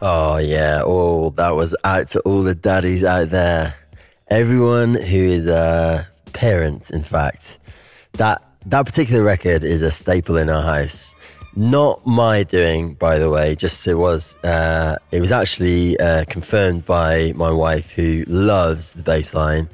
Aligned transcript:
Oh 0.00 0.36
yeah, 0.36 0.82
oh 0.84 1.30
that 1.30 1.56
was 1.56 1.74
out 1.82 2.06
to 2.08 2.20
all 2.20 2.42
the 2.42 2.54
daddies 2.54 3.04
out 3.04 3.30
there. 3.30 3.74
Everyone 4.28 4.94
who 4.94 5.18
is 5.18 5.48
a 5.48 6.06
parent, 6.32 6.90
in 6.90 7.02
fact. 7.02 7.58
That 8.12 8.40
that 8.66 8.86
particular 8.86 9.24
record 9.24 9.64
is 9.64 9.82
a 9.82 9.90
staple 9.90 10.36
in 10.36 10.50
our 10.50 10.62
house. 10.62 11.16
Not 11.56 12.06
my 12.06 12.44
doing, 12.44 12.94
by 12.94 13.18
the 13.18 13.28
way. 13.28 13.56
Just 13.56 13.84
it 13.88 13.94
was. 13.94 14.36
Uh, 14.44 14.96
it 15.10 15.20
was 15.20 15.32
actually 15.32 15.98
uh, 15.98 16.24
confirmed 16.26 16.86
by 16.86 17.32
my 17.34 17.50
wife, 17.50 17.90
who 17.90 18.22
loves 18.28 18.94
the 18.94 19.02
bass 19.02 19.34
line, 19.34 19.68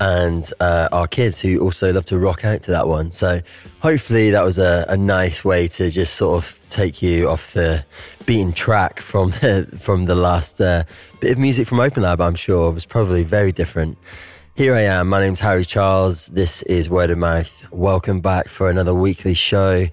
and 0.00 0.50
uh, 0.58 0.88
our 0.90 1.06
kids, 1.06 1.38
who 1.38 1.60
also 1.60 1.92
love 1.92 2.06
to 2.06 2.18
rock 2.18 2.44
out 2.44 2.62
to 2.62 2.72
that 2.72 2.88
one. 2.88 3.12
So 3.12 3.42
hopefully, 3.78 4.30
that 4.32 4.42
was 4.42 4.58
a, 4.58 4.86
a 4.88 4.96
nice 4.96 5.44
way 5.44 5.68
to 5.68 5.88
just 5.88 6.14
sort 6.14 6.42
of 6.42 6.58
take 6.68 7.00
you 7.00 7.28
off 7.28 7.52
the 7.52 7.84
beaten 8.28 8.52
track 8.52 9.00
from 9.00 9.30
the, 9.30 9.66
from 9.78 10.04
the 10.04 10.14
last 10.14 10.60
uh, 10.60 10.84
bit 11.18 11.32
of 11.32 11.38
music 11.38 11.66
from 11.66 11.80
Open 11.80 12.02
Lab. 12.02 12.20
I'm 12.20 12.34
sure 12.34 12.70
was 12.70 12.84
probably 12.84 13.24
very 13.24 13.52
different. 13.52 13.96
Here 14.54 14.74
I 14.74 14.82
am. 14.82 15.08
My 15.08 15.22
name's 15.22 15.40
Harry 15.40 15.64
Charles. 15.64 16.26
This 16.26 16.60
is 16.64 16.90
Word 16.90 17.08
of 17.08 17.16
Mouth. 17.16 17.72
Welcome 17.72 18.20
back 18.20 18.48
for 18.48 18.68
another 18.68 18.92
weekly 18.92 19.32
show. 19.32 19.86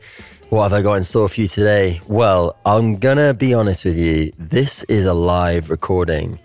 What 0.50 0.64
have 0.64 0.74
I 0.74 0.82
got 0.82 0.96
in 0.96 1.06
store 1.06 1.30
for 1.30 1.40
you 1.40 1.48
today? 1.48 2.02
Well, 2.10 2.58
I'm 2.66 2.98
gonna 2.98 3.34
be 3.34 3.54
honest 3.54 3.86
with 3.86 3.98
you. 3.98 4.34
This 4.38 4.84
is 4.84 5.06
a 5.06 5.14
live 5.14 5.70
recording, 5.70 6.38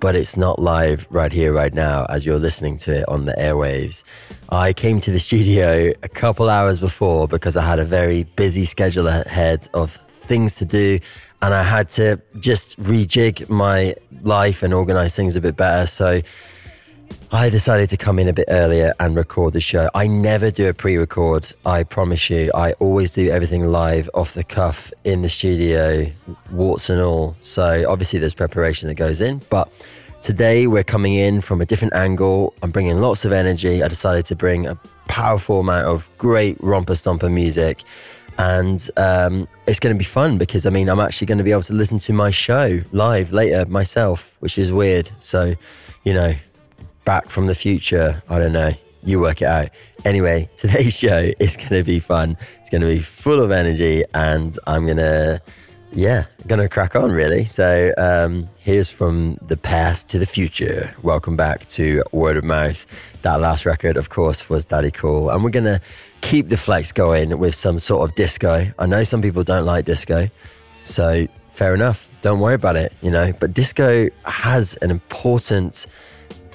but 0.00 0.14
it's 0.14 0.36
not 0.36 0.58
live 0.58 1.06
right 1.08 1.32
here, 1.32 1.54
right 1.54 1.72
now, 1.72 2.04
as 2.10 2.26
you're 2.26 2.38
listening 2.38 2.76
to 2.80 2.98
it 2.98 3.08
on 3.08 3.24
the 3.24 3.32
airwaves. 3.32 4.04
I 4.50 4.74
came 4.74 5.00
to 5.00 5.10
the 5.10 5.18
studio 5.18 5.94
a 6.02 6.08
couple 6.10 6.50
hours 6.50 6.78
before 6.78 7.26
because 7.26 7.56
I 7.56 7.64
had 7.64 7.78
a 7.78 7.86
very 7.86 8.24
busy 8.24 8.66
schedule 8.66 9.08
ahead 9.08 9.66
of 9.72 9.98
things 10.28 10.56
to 10.56 10.66
do, 10.66 11.00
and 11.42 11.54
I 11.54 11.62
had 11.62 11.88
to 11.90 12.20
just 12.38 12.80
rejig 12.82 13.48
my 13.48 13.94
life 14.22 14.62
and 14.62 14.74
organize 14.74 15.14
things 15.14 15.36
a 15.36 15.40
bit 15.40 15.56
better. 15.56 15.86
So 15.86 16.20
I 17.30 17.50
decided 17.50 17.90
to 17.90 17.96
come 17.96 18.18
in 18.18 18.28
a 18.28 18.32
bit 18.32 18.46
earlier 18.48 18.94
and 18.98 19.14
record 19.14 19.52
the 19.52 19.60
show. 19.60 19.90
I 19.94 20.06
never 20.06 20.50
do 20.50 20.68
a 20.68 20.74
pre 20.74 20.96
record, 20.96 21.52
I 21.64 21.84
promise 21.84 22.30
you. 22.30 22.50
I 22.54 22.72
always 22.74 23.12
do 23.12 23.30
everything 23.30 23.70
live 23.70 24.08
off 24.14 24.34
the 24.34 24.44
cuff 24.44 24.92
in 25.04 25.22
the 25.22 25.28
studio, 25.28 26.06
warts 26.50 26.90
and 26.90 27.00
all. 27.00 27.36
So 27.40 27.84
obviously 27.88 28.18
there's 28.18 28.34
preparation 28.34 28.88
that 28.88 28.94
goes 28.94 29.20
in, 29.20 29.42
but 29.50 29.70
today 30.22 30.66
we're 30.66 30.84
coming 30.84 31.14
in 31.14 31.40
from 31.40 31.60
a 31.60 31.66
different 31.66 31.94
angle. 31.94 32.54
I'm 32.62 32.70
bringing 32.70 32.98
lots 32.98 33.24
of 33.24 33.32
energy. 33.32 33.82
I 33.82 33.88
decided 33.88 34.24
to 34.26 34.36
bring 34.36 34.66
a 34.66 34.76
powerful 35.06 35.60
amount 35.60 35.86
of 35.86 36.10
great 36.18 36.56
romper 36.60 36.94
stomper 36.94 37.32
music. 37.32 37.82
And 38.38 38.88
um, 38.96 39.48
it's 39.66 39.80
going 39.80 39.94
to 39.94 39.98
be 39.98 40.04
fun 40.04 40.38
because 40.38 40.64
I 40.64 40.70
mean, 40.70 40.88
I'm 40.88 41.00
actually 41.00 41.26
going 41.26 41.38
to 41.38 41.44
be 41.44 41.50
able 41.50 41.62
to 41.62 41.74
listen 41.74 41.98
to 42.00 42.12
my 42.12 42.30
show 42.30 42.80
live 42.92 43.32
later 43.32 43.66
myself, 43.66 44.36
which 44.38 44.58
is 44.58 44.72
weird. 44.72 45.10
So, 45.18 45.54
you 46.04 46.14
know, 46.14 46.34
back 47.08 47.30
from 47.30 47.46
the 47.46 47.54
future. 47.54 48.22
I 48.28 48.38
don't 48.38 48.52
know. 48.52 48.72
You 49.02 49.18
work 49.18 49.40
it 49.40 49.46
out. 49.46 49.70
Anyway, 50.04 50.50
today's 50.56 50.94
show 50.94 51.30
is 51.40 51.56
going 51.56 51.70
to 51.70 51.82
be 51.82 52.00
fun. 52.00 52.36
It's 52.60 52.68
going 52.68 52.82
to 52.82 52.86
be 52.86 53.00
full 53.00 53.40
of 53.40 53.50
energy, 53.50 54.04
and 54.12 54.56
I'm 54.66 54.84
going 54.84 54.98
to, 54.98 55.40
yeah, 55.92 56.24
to 56.60 56.68
crack 56.68 56.94
on 56.94 57.10
really. 57.12 57.44
So 57.44 57.92
um, 57.96 58.48
here's 58.58 58.90
from 58.90 59.38
the 59.46 59.56
past 59.56 60.08
to 60.10 60.18
the 60.18 60.26
future. 60.26 60.94
Welcome 61.02 61.36
back 61.36 61.66
to 61.68 62.02
Word 62.12 62.36
of 62.36 62.44
Mouth. 62.44 62.86
That 63.22 63.40
last 63.40 63.64
record, 63.64 63.96
of 63.96 64.10
course, 64.10 64.48
was 64.48 64.64
Daddy 64.64 64.90
Cool, 64.90 65.30
and 65.30 65.42
we're 65.42 65.50
to 65.64 65.80
keep 66.20 66.48
the 66.48 66.56
flex 66.56 66.92
going 66.92 67.38
with 67.38 67.54
some 67.54 67.78
sort 67.78 68.08
of 68.08 68.14
disco. 68.14 68.70
I 68.78 68.86
know 68.86 69.02
some 69.04 69.22
people 69.22 69.44
don't 69.44 69.64
like 69.64 69.84
disco, 69.84 70.28
so 70.84 71.26
fair 71.50 71.74
enough. 71.74 72.10
Don't 72.20 72.40
worry 72.40 72.54
about 72.54 72.76
it, 72.76 72.92
you 73.02 73.10
know. 73.10 73.32
But 73.32 73.54
disco 73.54 74.08
has 74.24 74.76
an 74.76 74.90
important 74.90 75.86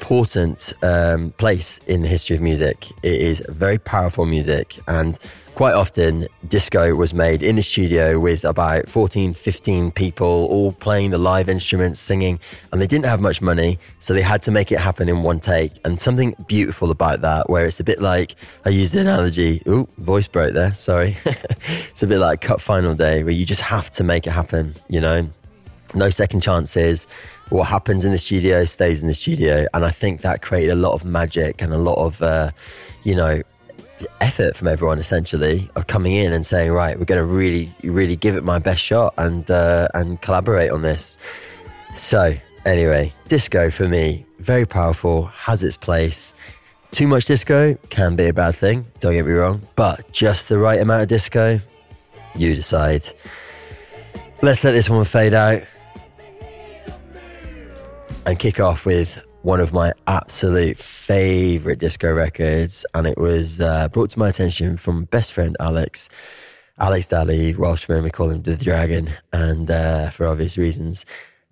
important 0.03 0.73
um, 0.83 1.31
place 1.37 1.79
in 1.87 2.01
the 2.01 2.09
history 2.09 2.35
of 2.35 2.41
music. 2.41 2.91
It 3.03 3.21
is 3.21 3.41
very 3.47 3.77
powerful 3.77 4.25
music, 4.25 4.77
and 4.87 5.17
quite 5.55 5.73
often 5.73 6.27
disco 6.47 6.95
was 6.95 7.13
made 7.13 7.43
in 7.43 7.55
the 7.55 7.61
studio 7.61 8.19
with 8.19 8.43
about 8.43 8.89
14, 8.89 9.33
15 9.33 9.91
people 9.91 10.27
all 10.27 10.71
playing 10.71 11.11
the 11.11 11.17
live 11.17 11.47
instruments, 11.47 11.99
singing, 11.99 12.39
and 12.71 12.81
they 12.81 12.87
didn't 12.87 13.05
have 13.05 13.21
much 13.21 13.41
money, 13.41 13.77
so 13.99 14.13
they 14.13 14.21
had 14.21 14.41
to 14.41 14.51
make 14.51 14.71
it 14.71 14.79
happen 14.79 15.07
in 15.09 15.21
one 15.21 15.39
take. 15.39 15.73
And 15.85 15.99
something 15.99 16.35
beautiful 16.47 16.91
about 16.91 17.21
that, 17.21 17.49
where 17.49 17.65
it's 17.65 17.79
a 17.79 17.83
bit 17.83 18.01
like 18.01 18.35
I 18.65 18.69
used 18.69 18.93
the 18.93 19.01
analogy. 19.01 19.61
Ooh, 19.67 19.87
voice 19.99 20.27
broke 20.27 20.53
there. 20.53 20.73
Sorry. 20.73 21.17
it's 21.25 22.01
a 22.01 22.07
bit 22.07 22.19
like 22.19 22.41
Cup 22.41 22.59
Final 22.59 22.95
Day, 22.95 23.23
where 23.23 23.33
you 23.33 23.45
just 23.45 23.61
have 23.61 23.91
to 23.91 24.03
make 24.03 24.25
it 24.25 24.31
happen. 24.31 24.75
You 24.89 25.01
know, 25.01 25.29
no 25.93 26.09
second 26.09 26.41
chances. 26.41 27.07
What 27.49 27.65
happens 27.65 28.05
in 28.05 28.11
the 28.11 28.17
studio 28.17 28.65
stays 28.65 29.01
in 29.01 29.07
the 29.07 29.13
studio, 29.13 29.67
and 29.73 29.85
I 29.85 29.91
think 29.91 30.21
that 30.21 30.41
created 30.41 30.71
a 30.71 30.75
lot 30.75 30.93
of 30.93 31.05
magic 31.05 31.61
and 31.61 31.73
a 31.73 31.77
lot 31.77 32.03
of, 32.03 32.21
uh, 32.23 32.51
you 33.03 33.15
know, 33.15 33.43
effort 34.21 34.55
from 34.55 34.67
everyone 34.67 34.99
essentially 34.99 35.69
of 35.75 35.87
coming 35.87 36.13
in 36.13 36.33
and 36.33 36.45
saying, 36.45 36.71
right, 36.71 36.97
we're 36.97 37.05
going 37.05 37.21
to 37.21 37.25
really, 37.25 37.73
really 37.83 38.15
give 38.15 38.35
it 38.35 38.43
my 38.43 38.59
best 38.59 38.81
shot 38.83 39.13
and 39.17 39.49
uh, 39.49 39.87
and 39.93 40.21
collaborate 40.21 40.71
on 40.71 40.81
this. 40.81 41.17
So 41.95 42.35
anyway, 42.65 43.13
disco 43.27 43.69
for 43.69 43.87
me 43.87 44.25
very 44.43 44.65
powerful, 44.65 45.25
has 45.25 45.63
its 45.63 45.77
place. 45.77 46.33
Too 46.91 47.07
much 47.07 47.25
disco 47.25 47.75
can 47.89 48.15
be 48.15 48.27
a 48.27 48.33
bad 48.33 48.55
thing. 48.55 48.85
Don't 48.99 49.13
get 49.13 49.25
me 49.25 49.31
wrong, 49.31 49.61
but 49.75 50.11
just 50.11 50.49
the 50.49 50.59
right 50.59 50.79
amount 50.79 51.01
of 51.01 51.07
disco, 51.07 51.59
you 52.35 52.53
decide. 52.53 53.07
Let's 54.41 54.63
let 54.63 54.73
this 54.73 54.89
one 54.89 55.05
fade 55.05 55.33
out 55.33 55.63
and 58.25 58.37
kick 58.37 58.59
off 58.59 58.85
with 58.85 59.25
one 59.43 59.59
of 59.59 59.73
my 59.73 59.93
absolute 60.07 60.77
favorite 60.77 61.77
disco 61.77 62.11
records. 62.11 62.85
And 62.93 63.05
it 63.05 63.17
was 63.17 63.61
uh, 63.61 63.89
brought 63.89 64.09
to 64.11 64.19
my 64.19 64.29
attention 64.29 64.77
from 64.77 65.05
best 65.05 65.33
friend 65.33 65.55
Alex. 65.59 66.09
Alex 66.79 67.07
Daly, 67.07 67.53
Welshman, 67.53 68.03
we 68.03 68.09
call 68.09 68.29
him 68.29 68.41
the 68.41 68.57
Dragon, 68.57 69.09
and 69.31 69.69
uh, 69.69 70.09
for 70.09 70.25
obvious 70.25 70.57
reasons. 70.57 71.05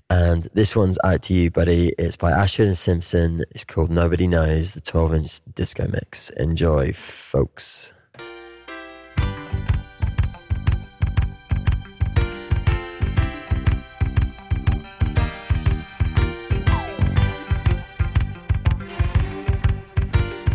And 0.09 0.47
this 0.53 0.75
one's 0.75 0.97
out 1.03 1.21
to 1.23 1.33
you, 1.33 1.51
buddy. 1.51 1.93
It's 1.99 2.17
by 2.17 2.31
Ashford 2.31 2.67
and 2.67 2.75
Simpson. 2.75 3.43
It's 3.51 3.63
called 3.63 3.91
Nobody 3.91 4.25
Knows, 4.25 4.73
the 4.73 4.81
12 4.81 5.13
inch 5.13 5.41
disco 5.53 5.87
mix. 5.87 6.31
Enjoy, 6.31 6.91
folks. 6.91 7.93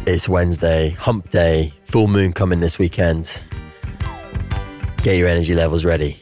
It's 0.08 0.28
Wednesday, 0.28 0.90
hump 0.90 1.30
day, 1.30 1.72
full 1.82 2.06
moon 2.06 2.32
coming 2.32 2.60
this 2.60 2.78
weekend. 2.78 3.42
Get 4.98 5.16
your 5.16 5.26
energy 5.26 5.52
levels 5.52 5.84
ready. 5.84 6.16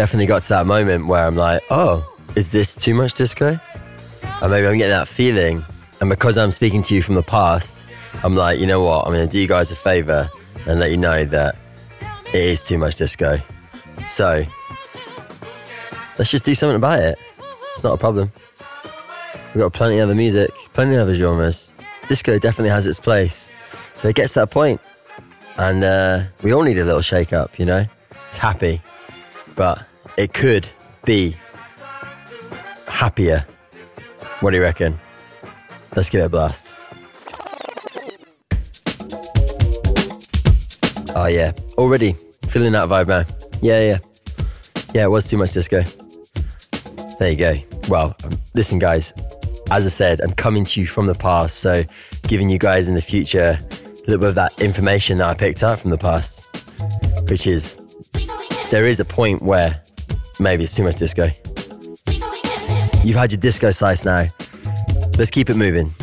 Definitely 0.00 0.24
got 0.24 0.40
to 0.40 0.48
that 0.48 0.66
moment 0.66 1.06
where 1.06 1.26
I'm 1.26 1.36
like, 1.36 1.60
oh, 1.68 2.10
is 2.34 2.52
this 2.52 2.74
too 2.74 2.94
much 2.94 3.12
disco? 3.12 3.60
And 4.40 4.50
maybe 4.50 4.66
I'm 4.66 4.78
getting 4.78 4.96
that 4.96 5.08
feeling. 5.08 5.62
And 6.00 6.08
because 6.08 6.38
I'm 6.38 6.50
speaking 6.50 6.80
to 6.84 6.94
you 6.94 7.02
from 7.02 7.16
the 7.16 7.22
past, 7.22 7.86
I'm 8.24 8.34
like, 8.34 8.58
you 8.58 8.66
know 8.66 8.82
what? 8.82 9.06
I'm 9.06 9.12
going 9.12 9.28
to 9.28 9.30
do 9.30 9.38
you 9.38 9.46
guys 9.46 9.70
a 9.70 9.76
favor 9.76 10.30
and 10.66 10.80
let 10.80 10.90
you 10.90 10.96
know 10.96 11.26
that 11.26 11.54
it 12.28 12.34
is 12.34 12.64
too 12.64 12.78
much 12.78 12.96
disco. 12.96 13.40
So 14.06 14.46
let's 16.18 16.30
just 16.30 16.46
do 16.46 16.54
something 16.54 16.76
about 16.76 17.00
it. 17.00 17.18
It's 17.72 17.84
not 17.84 17.92
a 17.92 17.98
problem. 17.98 18.32
We've 19.48 19.62
got 19.62 19.74
plenty 19.74 19.98
of 19.98 20.04
other 20.04 20.14
music, 20.14 20.50
plenty 20.72 20.94
of 20.94 21.02
other 21.02 21.14
genres. 21.14 21.74
Disco 22.08 22.38
definitely 22.38 22.70
has 22.70 22.86
its 22.86 22.98
place. 22.98 23.52
But 23.96 24.08
it 24.08 24.16
gets 24.16 24.32
to 24.32 24.40
that 24.40 24.50
point, 24.50 24.80
and 25.58 25.84
uh, 25.84 26.22
we 26.42 26.54
all 26.54 26.62
need 26.62 26.78
a 26.78 26.84
little 26.84 27.02
shake 27.02 27.34
up, 27.34 27.58
you 27.58 27.66
know? 27.66 27.84
It's 28.28 28.38
happy, 28.38 28.80
but 29.56 29.84
it 30.16 30.32
could 30.32 30.68
be 31.04 31.36
happier. 32.86 33.46
What 34.40 34.50
do 34.50 34.56
you 34.56 34.62
reckon? 34.62 34.98
Let's 35.96 36.08
give 36.08 36.20
it 36.20 36.24
a 36.24 36.28
blast. 36.28 36.76
Oh, 41.14 41.26
yeah. 41.26 41.52
Already 41.76 42.14
feeling 42.48 42.72
that 42.72 42.88
vibe, 42.88 43.08
man. 43.08 43.26
Yeah, 43.60 43.80
yeah. 43.80 43.98
Yeah, 44.94 45.04
it 45.04 45.10
was 45.10 45.28
too 45.28 45.36
much 45.36 45.52
disco. 45.52 45.82
There 47.18 47.30
you 47.30 47.36
go. 47.36 47.56
Well, 47.88 48.16
listen, 48.54 48.78
guys, 48.78 49.12
as 49.70 49.84
I 49.84 49.88
said, 49.88 50.20
I'm 50.20 50.32
coming 50.32 50.64
to 50.64 50.80
you 50.80 50.86
from 50.86 51.06
the 51.06 51.14
past, 51.14 51.58
so 51.58 51.84
giving 52.22 52.50
you 52.50 52.58
guys 52.58 52.88
in 52.88 52.94
the 52.94 53.02
future 53.02 53.58
a 53.60 53.92
little 54.08 54.18
bit 54.18 54.28
of 54.28 54.34
that 54.36 54.60
information 54.60 55.18
that 55.18 55.28
I 55.28 55.34
picked 55.34 55.62
up 55.62 55.80
from 55.80 55.90
the 55.90 55.98
past, 55.98 56.48
which 57.28 57.46
is 57.46 57.80
there 58.70 58.86
is 58.86 59.00
a 59.00 59.04
point 59.04 59.42
where 59.42 59.82
maybe 60.40 60.64
it's 60.64 60.74
too 60.74 60.82
much 60.82 60.96
disco. 60.96 61.30
You've 63.04 63.16
had 63.16 63.32
your 63.32 63.40
disco 63.40 63.70
slice 63.70 64.04
now. 64.04 64.26
Let's 65.16 65.30
keep 65.30 65.50
it 65.50 65.54
moving. 65.56 65.94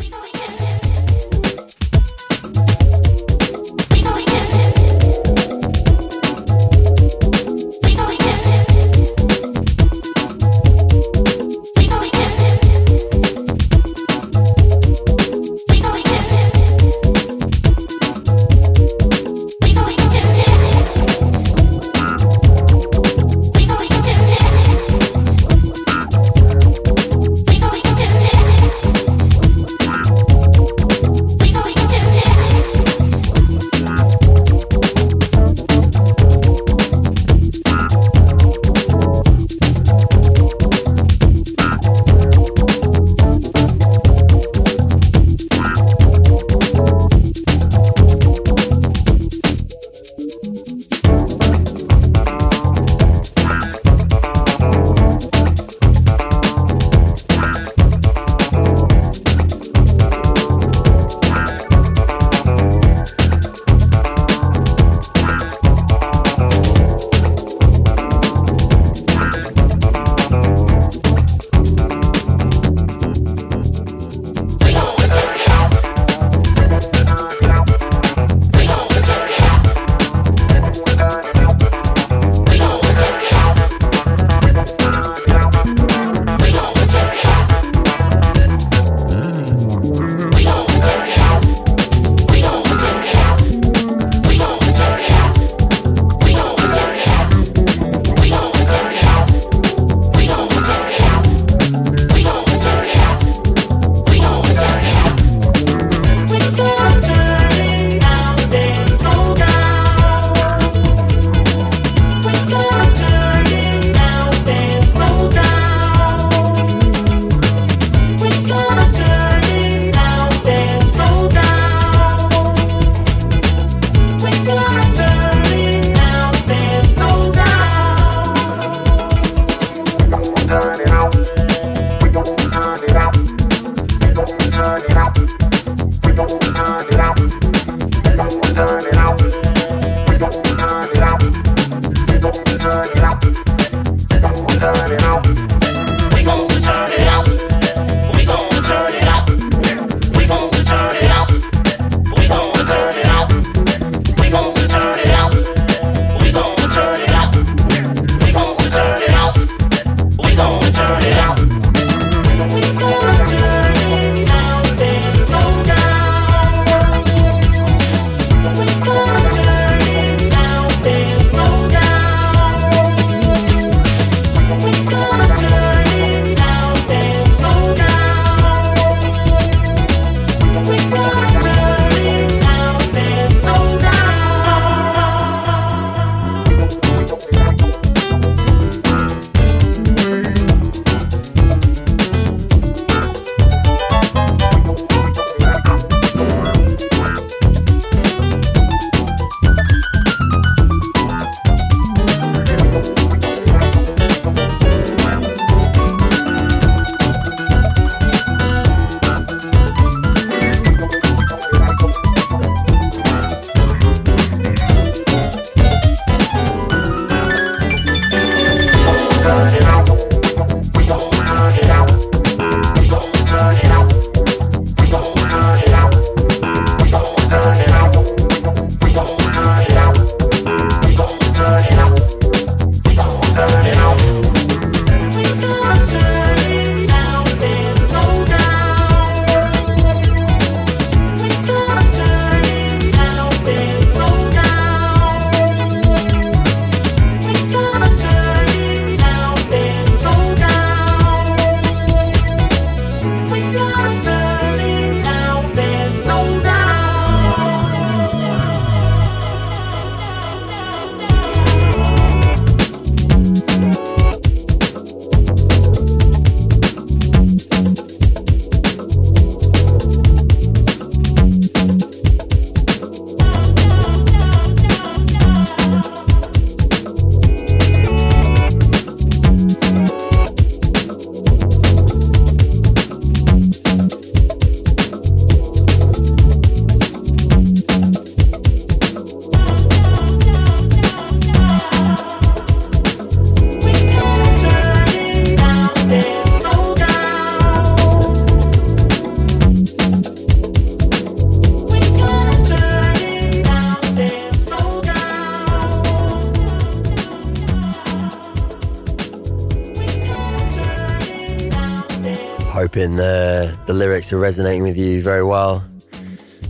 Lyrics 314.08 314.12
are 314.12 314.18
resonating 314.18 314.62
with 314.62 314.76
you 314.76 315.02
very 315.02 315.24
well. 315.24 315.62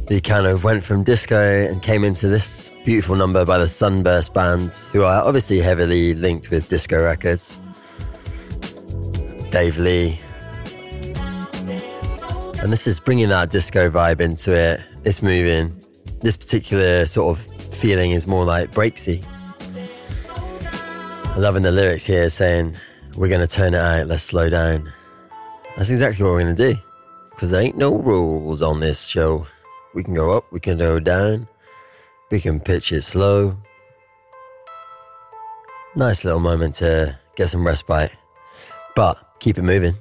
We 0.09 0.21
kind 0.21 0.47
of 0.47 0.65
went 0.65 0.85
from 0.85 1.03
disco 1.03 1.67
and 1.67 1.83
came 1.83 2.05
into 2.05 2.29
this 2.29 2.71
beautiful 2.85 3.17
number 3.17 3.45
by 3.45 3.59
the 3.59 3.69
Sunburst 3.69 4.33
Band, 4.33 4.75
who 4.93 5.03
are 5.03 5.23
obviously 5.23 5.61
heavily 5.61 6.15
linked 6.15 6.51
with 6.51 6.69
disco 6.69 7.03
records. 7.03 7.59
Dave 9.51 9.77
Lee. 9.79 10.21
And 12.63 12.73
this 12.73 12.87
is 12.87 13.01
bringing 13.01 13.29
that 13.31 13.51
disco 13.51 13.91
vibe 13.91 14.21
into 14.21 14.53
it. 14.53 14.81
It's 15.05 15.23
moving. 15.23 15.75
This 16.21 16.37
particular 16.37 17.07
sort 17.07 17.37
of 17.37 17.45
feeling 17.75 18.13
is 18.13 18.27
more 18.27 18.45
like 18.45 18.71
breaksy. 18.73 19.25
Loving 21.37 21.63
the 21.63 21.73
lyrics 21.73 22.05
here 22.05 22.29
saying, 22.29 22.77
We're 23.17 23.29
going 23.29 23.47
to 23.47 23.49
turn 23.49 23.75
it 23.75 23.81
out, 23.81 24.07
let's 24.07 24.23
slow 24.23 24.49
down. 24.49 24.93
That's 25.77 25.91
exactly 25.91 26.25
what 26.25 26.33
we're 26.33 26.43
going 26.43 26.57
to 26.57 26.75
do. 26.75 26.81
Because 27.39 27.51
there 27.51 27.61
ain't 27.61 27.77
no 27.77 27.95
rules 27.95 28.63
on 28.63 28.81
this 28.81 29.07
show. 29.07 29.47
We 29.95 30.03
can 30.03 30.13
go 30.13 30.37
up, 30.37 30.51
we 30.51 30.59
can 30.59 30.77
go 30.77 30.99
down, 30.99 31.47
we 32.33 32.41
can 32.41 32.59
pitch 32.59 32.91
it 32.91 33.03
slow. 33.03 33.57
Nice 35.95 36.25
little 36.25 36.41
moment 36.41 36.75
to 36.83 37.17
get 37.37 37.49
some 37.49 37.65
respite, 37.65 38.11
but 38.97 39.37
keep 39.39 39.57
it 39.57 39.63
moving. 39.63 39.95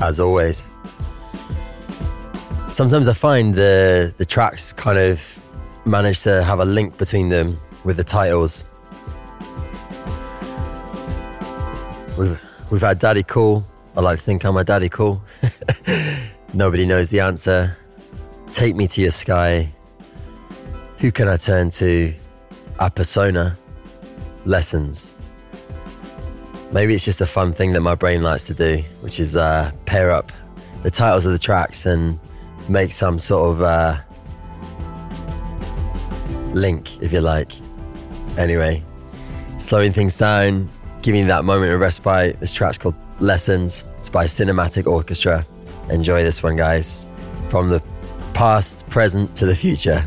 As 0.00 0.18
always. 0.18 0.72
Sometimes 2.70 3.06
I 3.06 3.12
find 3.12 3.54
the 3.54 4.14
the 4.16 4.24
tracks 4.24 4.72
kind 4.72 4.98
of 4.98 5.42
manage 5.84 6.22
to 6.22 6.42
have 6.42 6.60
a 6.60 6.64
link 6.64 6.96
between 6.96 7.28
them 7.28 7.58
with 7.84 7.98
the 7.98 8.04
titles. 8.04 8.64
We've 12.16 12.49
we've 12.70 12.80
had 12.80 12.98
Daddy 12.98 13.22
Cool. 13.22 13.66
I 13.96 14.00
like 14.00 14.18
to 14.18 14.24
think 14.24 14.44
I'm 14.44 14.56
a 14.56 14.64
Daddy 14.64 14.88
Cool. 14.88 15.22
Nobody 16.54 16.86
knows 16.86 17.10
the 17.10 17.20
answer. 17.20 17.76
Take 18.52 18.74
me 18.76 18.86
to 18.88 19.00
your 19.00 19.10
sky. 19.10 19.72
Who 20.98 21.12
can 21.12 21.28
I 21.28 21.36
turn 21.36 21.70
to? 21.70 22.14
A 22.78 22.90
persona. 22.90 23.56
Lessons. 24.44 25.16
Maybe 26.72 26.94
it's 26.94 27.04
just 27.04 27.20
a 27.20 27.26
fun 27.26 27.52
thing 27.52 27.72
that 27.72 27.80
my 27.80 27.94
brain 27.94 28.22
likes 28.22 28.46
to 28.46 28.54
do, 28.54 28.82
which 29.00 29.20
is 29.20 29.36
uh, 29.36 29.72
pair 29.86 30.10
up 30.10 30.32
the 30.82 30.90
titles 30.90 31.26
of 31.26 31.32
the 31.32 31.38
tracks 31.38 31.84
and 31.84 32.18
make 32.68 32.92
some 32.92 33.18
sort 33.18 33.50
of 33.50 33.62
uh, 33.62 33.96
link, 36.54 37.02
if 37.02 37.12
you 37.12 37.20
like. 37.20 37.52
Anyway, 38.38 38.82
slowing 39.58 39.92
things 39.92 40.16
down, 40.16 40.68
giving 41.02 41.26
that 41.28 41.44
moment 41.44 41.72
of 41.72 41.80
respite. 41.80 42.38
This 42.40 42.52
track's 42.52 42.78
called 42.78 42.94
Lessons. 43.20 43.84
It's 43.98 44.08
by 44.08 44.26
Cinematic 44.26 44.86
Orchestra. 44.86 45.46
Enjoy 45.90 46.22
this 46.22 46.42
one, 46.42 46.56
guys. 46.56 47.06
From 47.48 47.68
the 47.68 47.82
past, 48.34 48.88
present 48.88 49.34
to 49.36 49.46
the 49.46 49.56
future. 49.56 50.06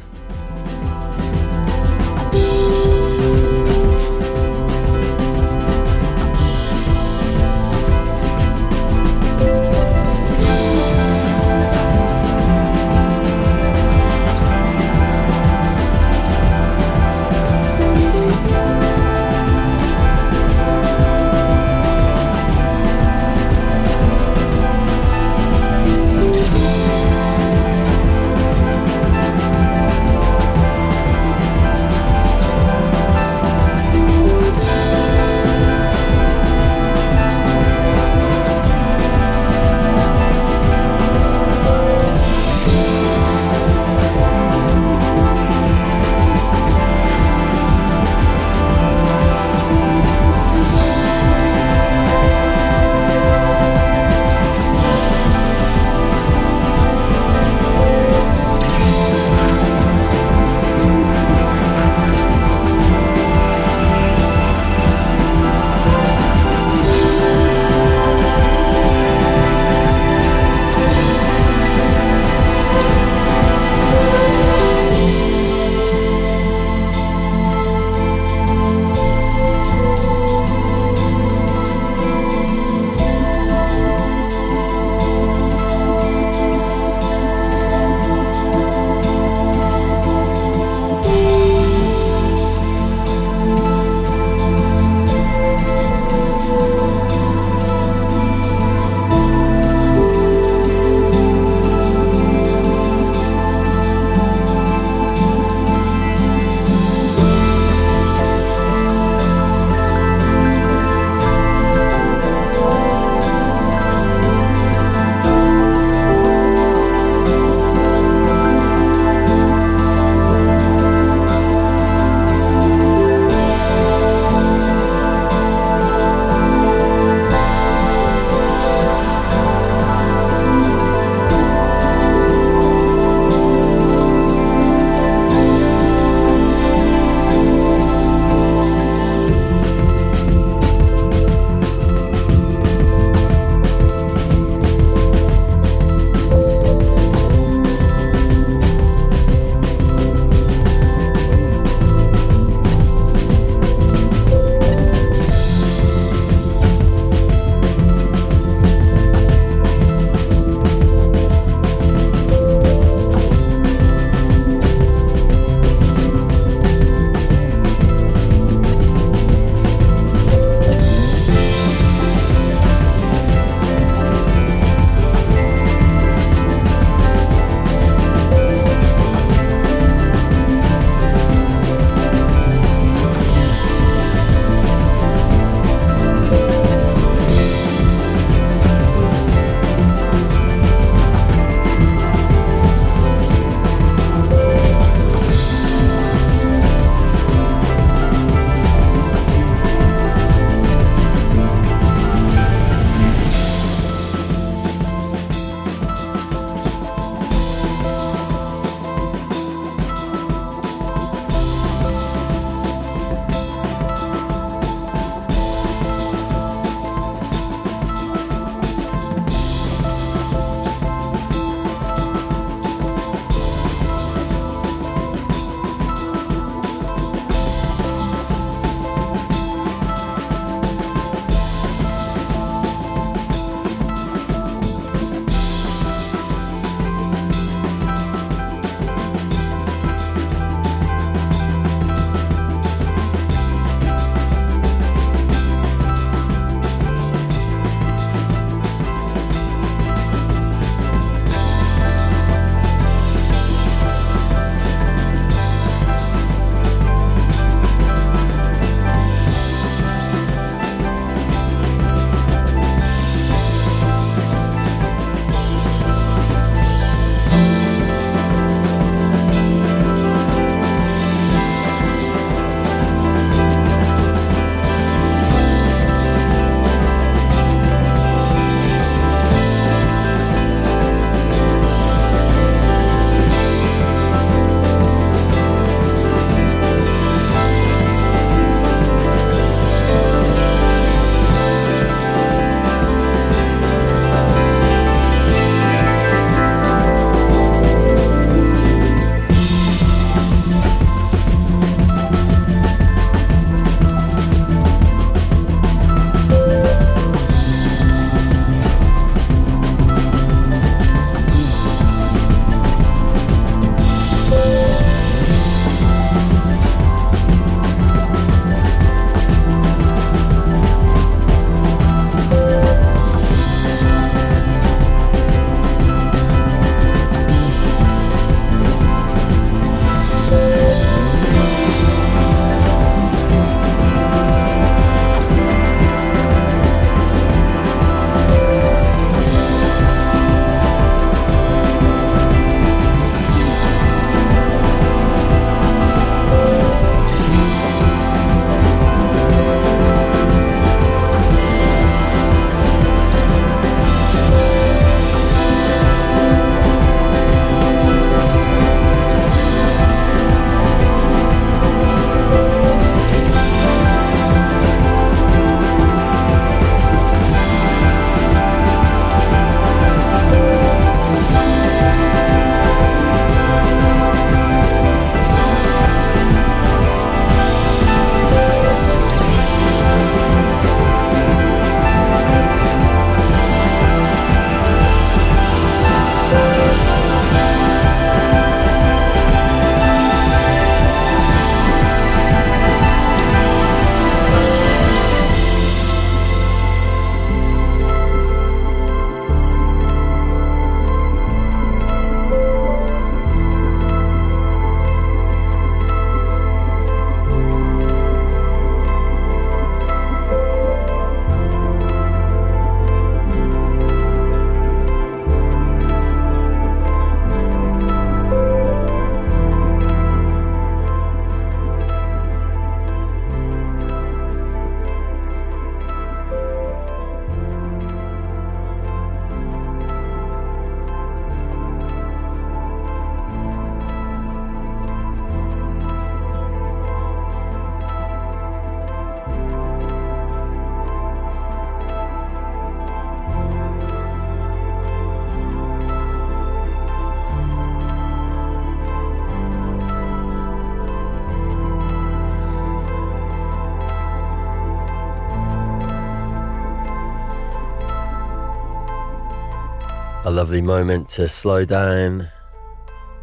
Lovely 460.43 460.61
moment 460.61 461.07
to 461.07 461.25
slow 461.25 461.63
down, 461.63 462.27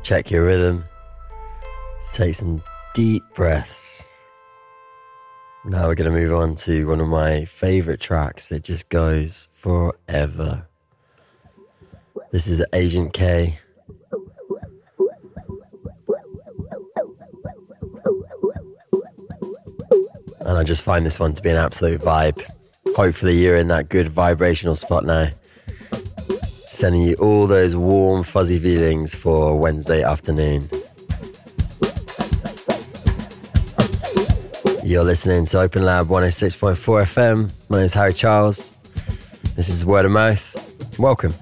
check 0.03 0.31
your 0.31 0.43
rhythm, 0.43 0.83
take 2.13 2.35
some 2.35 2.63
deep 2.95 3.23
breaths. 3.35 4.03
Now 5.67 5.87
we're 5.87 5.97
going 5.97 6.11
to 6.11 6.19
move 6.19 6.33
on 6.33 6.55
to 6.65 6.89
one 6.89 6.99
of 6.99 7.09
my 7.09 7.45
favorite 7.45 8.01
tracks. 8.01 8.51
It 8.51 8.65
just 8.65 8.89
goes 8.89 9.49
forever. 9.53 10.67
This 12.31 12.47
is 12.47 12.65
Agent 12.73 13.13
K. 13.13 13.59
And 20.41 20.57
I 20.57 20.63
just 20.63 20.81
find 20.81 21.05
this 21.05 21.21
one 21.21 21.35
to 21.35 21.43
be 21.43 21.51
an 21.51 21.59
absolute 21.59 22.01
vibe. 22.01 22.43
Hopefully, 22.97 23.45
you're 23.45 23.57
in 23.57 23.69
that 23.69 23.91
good 23.91 24.09
vibrational 24.09 24.75
spot 24.75 25.05
now. 25.05 25.29
Sending 26.73 27.03
you 27.03 27.15
all 27.17 27.49
those 27.49 27.75
warm, 27.75 28.23
fuzzy 28.23 28.61
feelings 28.61 29.13
for 29.13 29.59
Wednesday 29.59 30.05
afternoon. 30.05 30.69
You're 34.85 35.03
listening 35.03 35.47
to 35.47 35.61
Open 35.61 35.85
Lab 35.85 36.07
106.4 36.07 36.77
FM. 36.77 37.51
My 37.69 37.79
name 37.79 37.87
is 37.87 37.95
Harry 37.95 38.15
Charles. 38.15 38.73
This 39.57 39.69
is 39.69 39.85
Word 39.85 40.05
of 40.05 40.13
Mouth. 40.13 40.97
Welcome. 40.97 41.35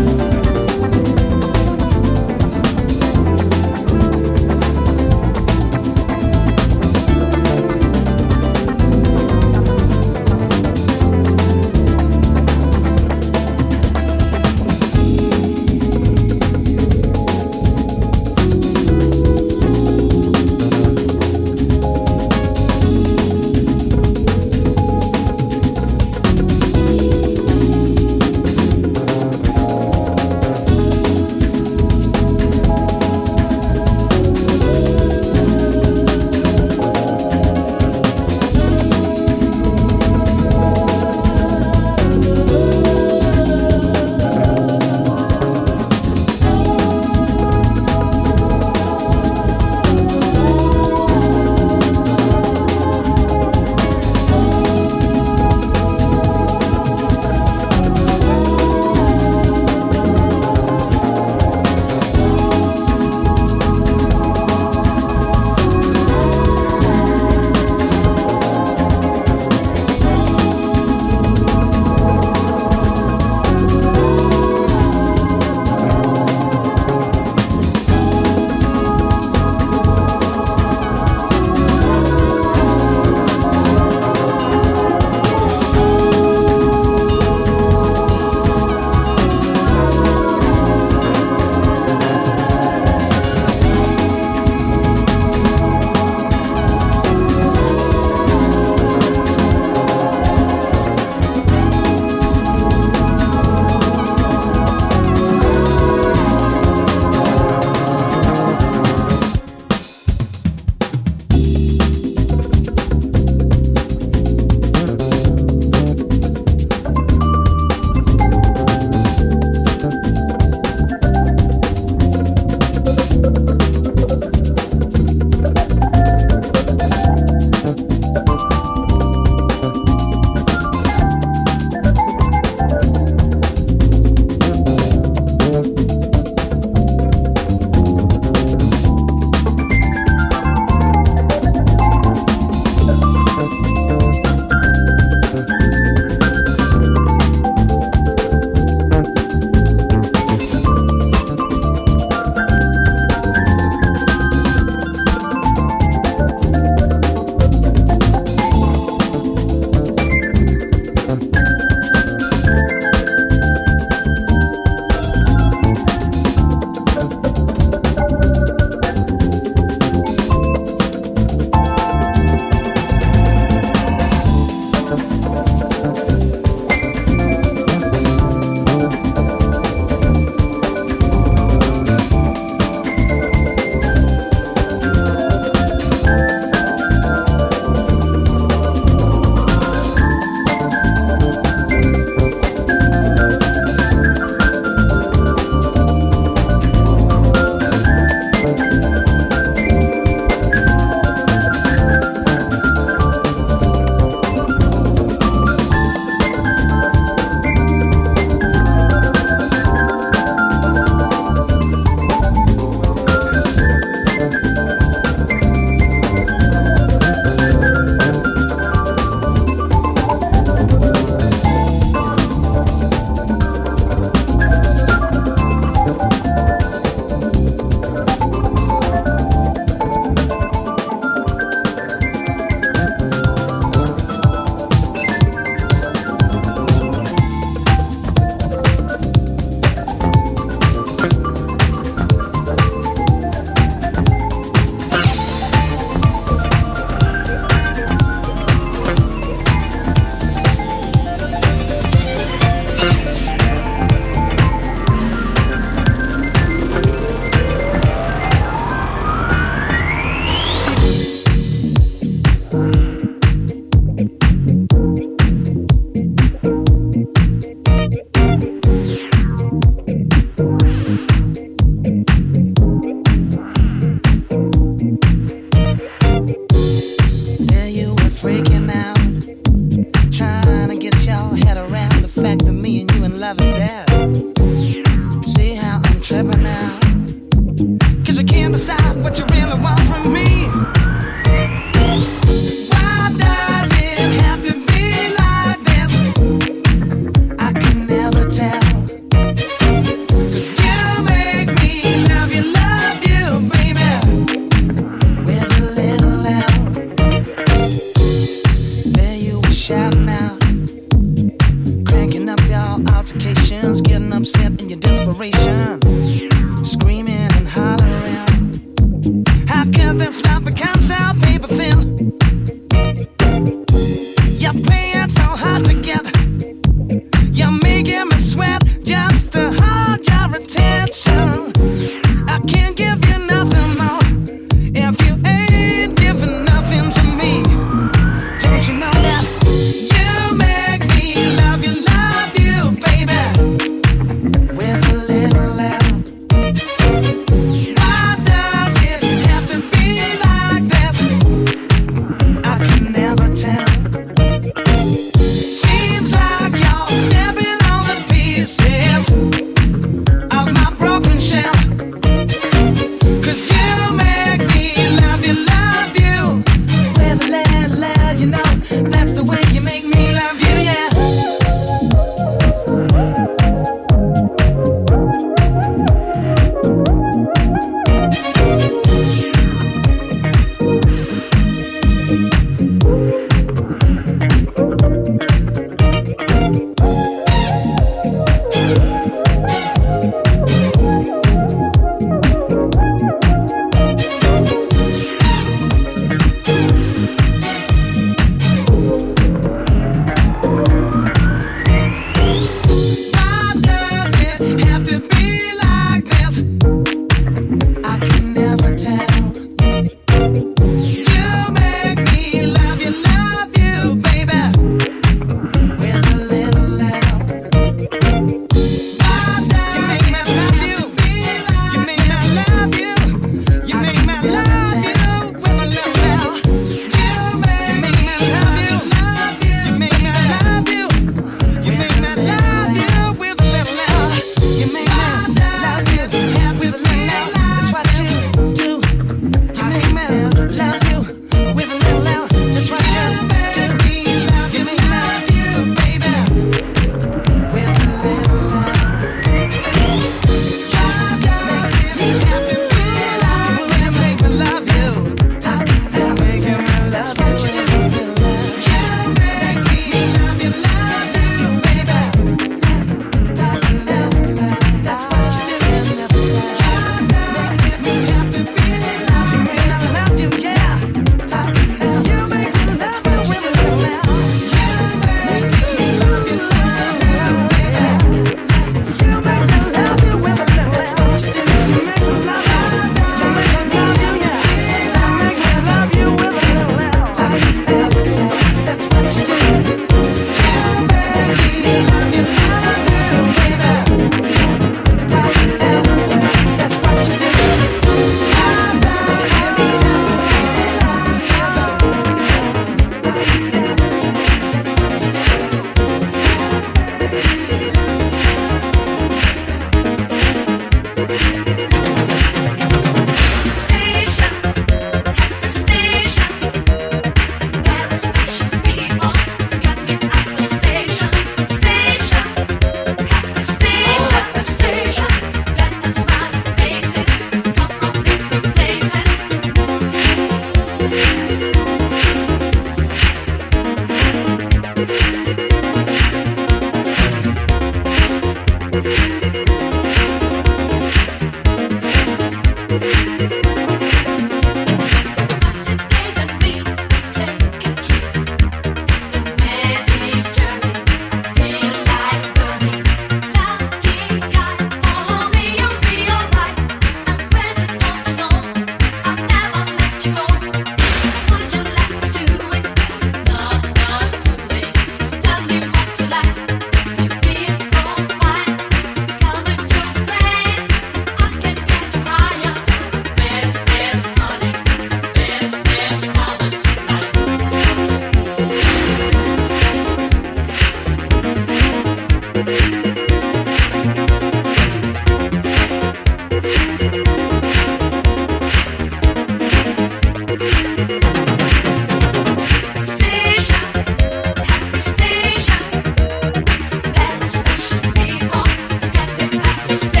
stay. 599.75 600.00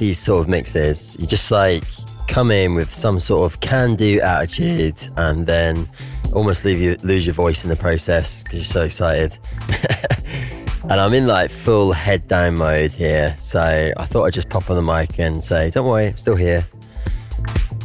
These 0.00 0.18
sort 0.18 0.40
of 0.40 0.48
mixes. 0.48 1.16
You 1.20 1.26
just 1.26 1.50
like 1.52 1.84
come 2.26 2.50
in 2.50 2.74
with 2.74 2.92
some 2.92 3.20
sort 3.20 3.52
of 3.52 3.60
can-do 3.60 4.20
attitude, 4.20 4.96
and 5.16 5.46
then 5.46 5.88
almost 6.32 6.64
leave 6.64 6.80
you 6.80 6.96
lose 7.04 7.26
your 7.26 7.34
voice 7.34 7.62
in 7.64 7.70
the 7.70 7.76
process 7.76 8.42
because 8.42 8.58
you're 8.58 8.64
so 8.64 8.82
excited. 8.82 9.38
and 10.84 10.94
I'm 10.94 11.14
in 11.14 11.26
like 11.26 11.50
full 11.50 11.92
head 11.92 12.26
down 12.26 12.56
mode 12.56 12.90
here, 12.90 13.36
so 13.38 13.92
I 13.96 14.06
thought 14.06 14.24
I'd 14.24 14.32
just 14.32 14.48
pop 14.48 14.70
on 14.70 14.76
the 14.76 14.82
mic 14.82 15.20
and 15.20 15.44
say, 15.44 15.70
"Don't 15.70 15.86
worry, 15.86 16.08
I'm 16.08 16.16
still 16.16 16.36
here." 16.36 16.66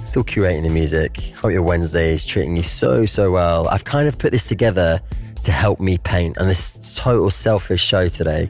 Still 0.04 0.24
curating 0.24 0.64
the 0.64 0.70
music. 0.70 1.18
Hope 1.42 1.52
your 1.52 1.64
Wednesday 1.64 2.14
is 2.14 2.24
treating 2.24 2.56
you 2.56 2.62
so, 2.64 3.08
so 3.08 3.32
well. 3.32 3.68
I've 3.68 3.84
kind 3.84 4.08
of 4.08 4.20
put 4.20 4.32
this 4.32 4.48
together 4.48 5.02
to 5.44 5.52
help 5.52 5.80
me 5.80 5.98
paint, 5.98 6.38
and 6.38 6.50
this 6.50 6.96
total 6.96 7.30
selfish 7.30 7.84
show 7.84 8.08
today. 8.08 8.50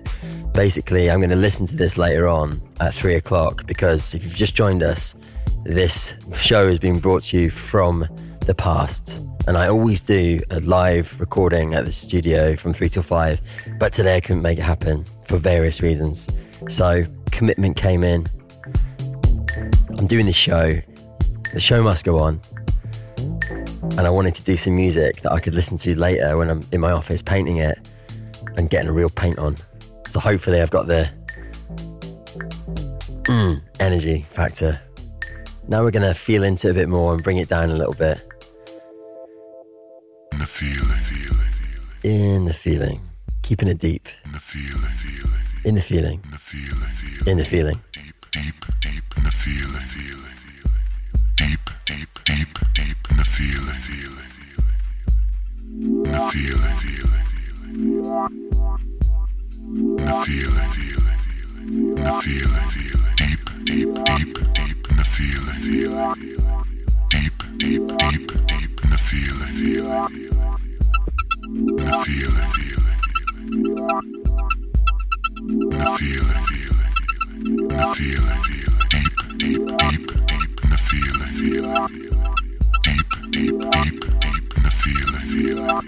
Basically, 0.53 1.12
I'm 1.12 1.20
going 1.20 1.30
to 1.30 1.36
listen 1.36 1.66
to 1.68 1.76
this 1.76 1.98
later 1.98 2.28
on 2.28 2.62
at 2.80 2.94
three 2.94 3.16
o'clock 3.16 3.68
because 3.68 4.14
if 4.14 4.24
you've 4.24 4.36
just 4.36 4.56
joined 4.56 4.84
us, 4.84 5.16
this 5.64 6.16
show 6.38 6.68
has 6.68 6.80
been 6.80 6.99
brought 6.99 7.24
to 7.24 7.40
you 7.40 7.49
from 7.49 8.07
the 8.41 8.56
past. 8.56 9.22
And 9.48 9.57
I 9.57 9.68
always 9.68 10.02
do 10.02 10.40
a 10.49 10.60
live 10.62 11.20
recording 11.20 11.74
at 11.74 11.86
the 11.86 11.91
studio 11.91 12.56
from 12.56 12.74
three 12.74 12.90
till 12.90 13.03
five, 13.03 13.41
but 13.80 13.94
today 13.94 14.18
I 14.18 14.20
couldn't 14.20 14.41
make 14.41 14.57
it 14.57 14.64
happen 14.64 15.06
for 15.26 15.38
various 15.38 15.82
reasons. 15.82 16.30
So, 16.70 17.03
commitment 17.32 17.78
came 17.78 18.03
in. 18.03 18.26
I'm 19.98 20.07
doing 20.07 20.26
this 20.26 20.36
show. 20.36 20.80
The 21.53 21.60
show 21.60 21.84
must 21.84 22.06
go 22.06 22.18
on. 22.20 22.40
And 23.97 24.05
I 24.05 24.09
wanted 24.09 24.35
to 24.35 24.43
do 24.43 24.57
some 24.57 24.76
music 24.76 25.22
that 25.22 25.31
I 25.31 25.39
could 25.39 25.55
listen 25.55 25.77
to 25.80 25.97
later 25.97 26.38
when 26.38 26.49
I'm 26.49 26.61
in 26.72 26.81
my 26.81 26.91
office 26.91 27.22
painting 27.22 27.57
it 27.57 27.77
and 28.57 28.69
getting 28.69 28.89
a 28.89 28.93
real 28.93 29.09
paint 29.09 29.39
on. 29.39 29.55
So 30.09 30.19
hopefully 30.19 30.61
I've 30.61 30.69
got 30.72 30.88
the 30.88 31.09
mm, 33.23 33.61
energy 33.80 34.22
factor. 34.23 34.81
Now 35.67 35.84
we're 35.84 35.91
going 35.91 36.07
to 36.07 36.13
feel 36.13 36.43
into 36.43 36.67
it 36.67 36.72
a 36.72 36.73
bit 36.73 36.89
more 36.89 37.13
and 37.13 37.23
bring 37.23 37.38
it 37.38 37.47
down 37.49 37.69
a 37.69 37.76
little 37.76 37.93
bit. 37.93 38.22
In 40.34 40.39
the 40.39 40.45
feeling, 40.45 40.97
In 42.03 42.45
the 42.45 42.53
feeling. 42.53 43.01
Keeping 43.41 43.67
it 43.69 43.77
deep. 43.80 44.09
in 44.26 44.31
the 44.34 44.39
feeling, 44.39 44.81
In 45.63 45.76
the 45.76 45.81
feeling. 45.81 46.22
in 46.23 46.31
the 46.31 46.38
feeling, 46.38 47.27
In 47.27 47.38
the 47.38 47.45
feeling. 47.45 47.80
deep, 47.93 48.15
deep, 48.31 48.55
deep 48.81 49.03
in 49.17 49.23
the 49.23 49.31
feeling, 49.31 49.81
deep, 51.86 52.10
deep, 52.26 52.48
deep, 52.74 52.98
in 53.12 53.18
the 53.18 53.24
feeling, 53.26 53.76
feeling, 53.76 54.18
in 55.68 56.03
the 56.03 56.20
feeling, 56.32 56.76
feeling, 56.82 57.26
in 59.66 59.95
the 59.95 60.14
feeling, 60.26 60.70
feeling, 60.76 61.20
in 61.60 61.95
the 61.95 62.12
feeling, 62.24 62.66
feeling, 62.74 63.16
deep, 63.16 63.49
deep, 63.66 63.91
deep, 64.06 64.34
deep 64.53 64.90
in 64.90 64.98
the 64.98 65.03
feeling, 65.03 65.56
feeling, 65.56 66.14
deep, 67.10 67.44
deep, 67.57 67.84
deep, 67.98 68.26
deep 68.48 68.84
in 68.84 68.90
the 68.90 68.98
feeling, 68.98 69.48
feeling, 69.48 70.14
in 71.45 71.66
the 71.76 71.94
feeling, 72.06 72.49
feeling, 72.56 72.99
in 75.49 75.70
the 75.70 75.86
feeling, 75.98 76.41
feeling. 76.48 76.95
I 77.48 77.95
feel 77.95 78.30
it, 78.30 78.38
feel 78.45 78.74
it. 78.74 78.90
Deep, 78.90 79.06
deep, 79.38 79.68
deep, 79.78 79.78
deep. 79.78 80.32
in 80.32 80.35
the 80.76 80.80
feel 80.81 81.22
it, 81.22 81.27
feel 81.27 81.65
it. 81.65 81.91
Deep, 82.84 83.07
deep, 83.31 83.56
deep, 83.72 83.97
deep 84.19 84.43
in 84.56 84.64
the 84.64 84.69
feel 84.72 85.11
it, 85.15 85.22
feel 85.22 85.60
it. 85.64 85.85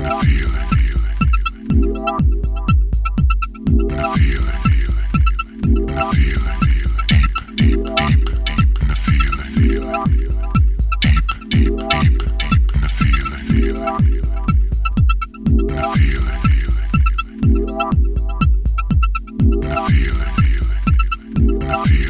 I 0.00 0.22
feel 0.24 0.54
it, 0.54 0.62
feel 0.62 0.96
it. 20.60 21.60
I 21.62 21.84
feel 21.86 22.09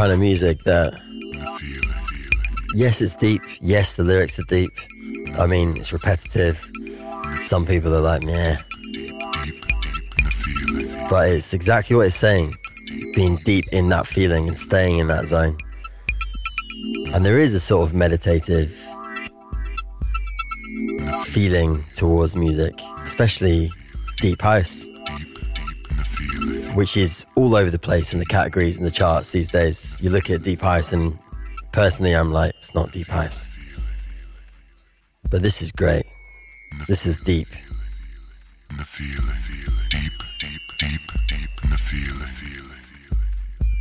kind 0.00 0.12
of 0.12 0.18
music 0.18 0.60
that, 0.60 0.98
yes, 2.74 3.02
it's 3.02 3.14
deep. 3.14 3.42
Yes, 3.60 3.96
the 3.96 4.02
lyrics 4.02 4.40
are 4.40 4.44
deep. 4.44 4.70
I 5.38 5.44
mean, 5.46 5.76
it's 5.76 5.92
repetitive. 5.92 6.72
Some 7.42 7.66
people 7.66 7.94
are 7.94 8.00
like, 8.00 8.22
yeah. 8.22 8.56
But 11.10 11.28
it's 11.28 11.52
exactly 11.52 11.96
what 11.96 12.06
it's 12.06 12.16
saying 12.16 12.54
being 13.14 13.36
deep 13.44 13.66
in 13.72 13.90
that 13.90 14.06
feeling 14.06 14.48
and 14.48 14.56
staying 14.56 14.96
in 14.96 15.08
that 15.08 15.26
zone. 15.26 15.58
And 17.12 17.22
there 17.22 17.38
is 17.38 17.52
a 17.52 17.60
sort 17.60 17.86
of 17.86 17.94
meditative 17.94 18.72
feeling 21.24 21.84
towards 21.92 22.36
music, 22.36 22.72
especially 23.02 23.70
deep 24.20 24.40
house, 24.40 24.86
which 26.74 26.96
is 26.96 27.24
all 27.34 27.54
over 27.54 27.70
the 27.70 27.78
place 27.78 28.12
in 28.12 28.18
the 28.18 28.26
categories 28.26 28.78
and 28.78 28.86
the 28.86 28.90
charts 28.90 29.30
these 29.32 29.50
days. 29.50 29.96
You 30.00 30.10
look 30.10 30.30
at 30.30 30.42
deep 30.42 30.62
house, 30.62 30.92
and 30.92 31.18
personally, 31.72 32.12
I'm 32.12 32.32
like, 32.32 32.52
it's 32.58 32.74
not 32.74 32.92
deep 32.92 33.08
house. 33.08 33.50
But 35.30 35.42
this 35.42 35.62
is 35.62 35.72
great. 35.72 36.04
This 36.88 37.06
is 37.06 37.18
deep. 37.18 37.48
in 38.70 38.76
the 38.76 38.84
feeling, 38.84 39.26
deep, 39.90 40.12
deep, 40.40 40.60
deep, 40.78 41.00
deep 41.28 41.50
the 41.70 41.76
feeling, 41.78 42.18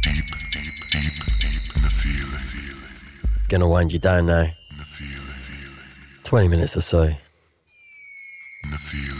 deep, 0.03 0.23
deep, 0.51 0.73
deep, 0.91 1.13
deep 1.41 1.75
in 1.75 1.81
the 1.83 1.89
feeling, 1.89 2.39
Gonna 3.49 3.67
wind 3.67 3.91
you 3.93 3.99
down 3.99 4.25
now. 4.27 4.41
in 4.41 4.47
the 4.77 4.85
feeling, 4.85 5.25
20 6.23 6.47
minutes 6.47 6.75
or 6.77 6.81
so. 6.81 7.03
in 7.03 7.15
the 8.71 8.77
feeling, 8.77 9.19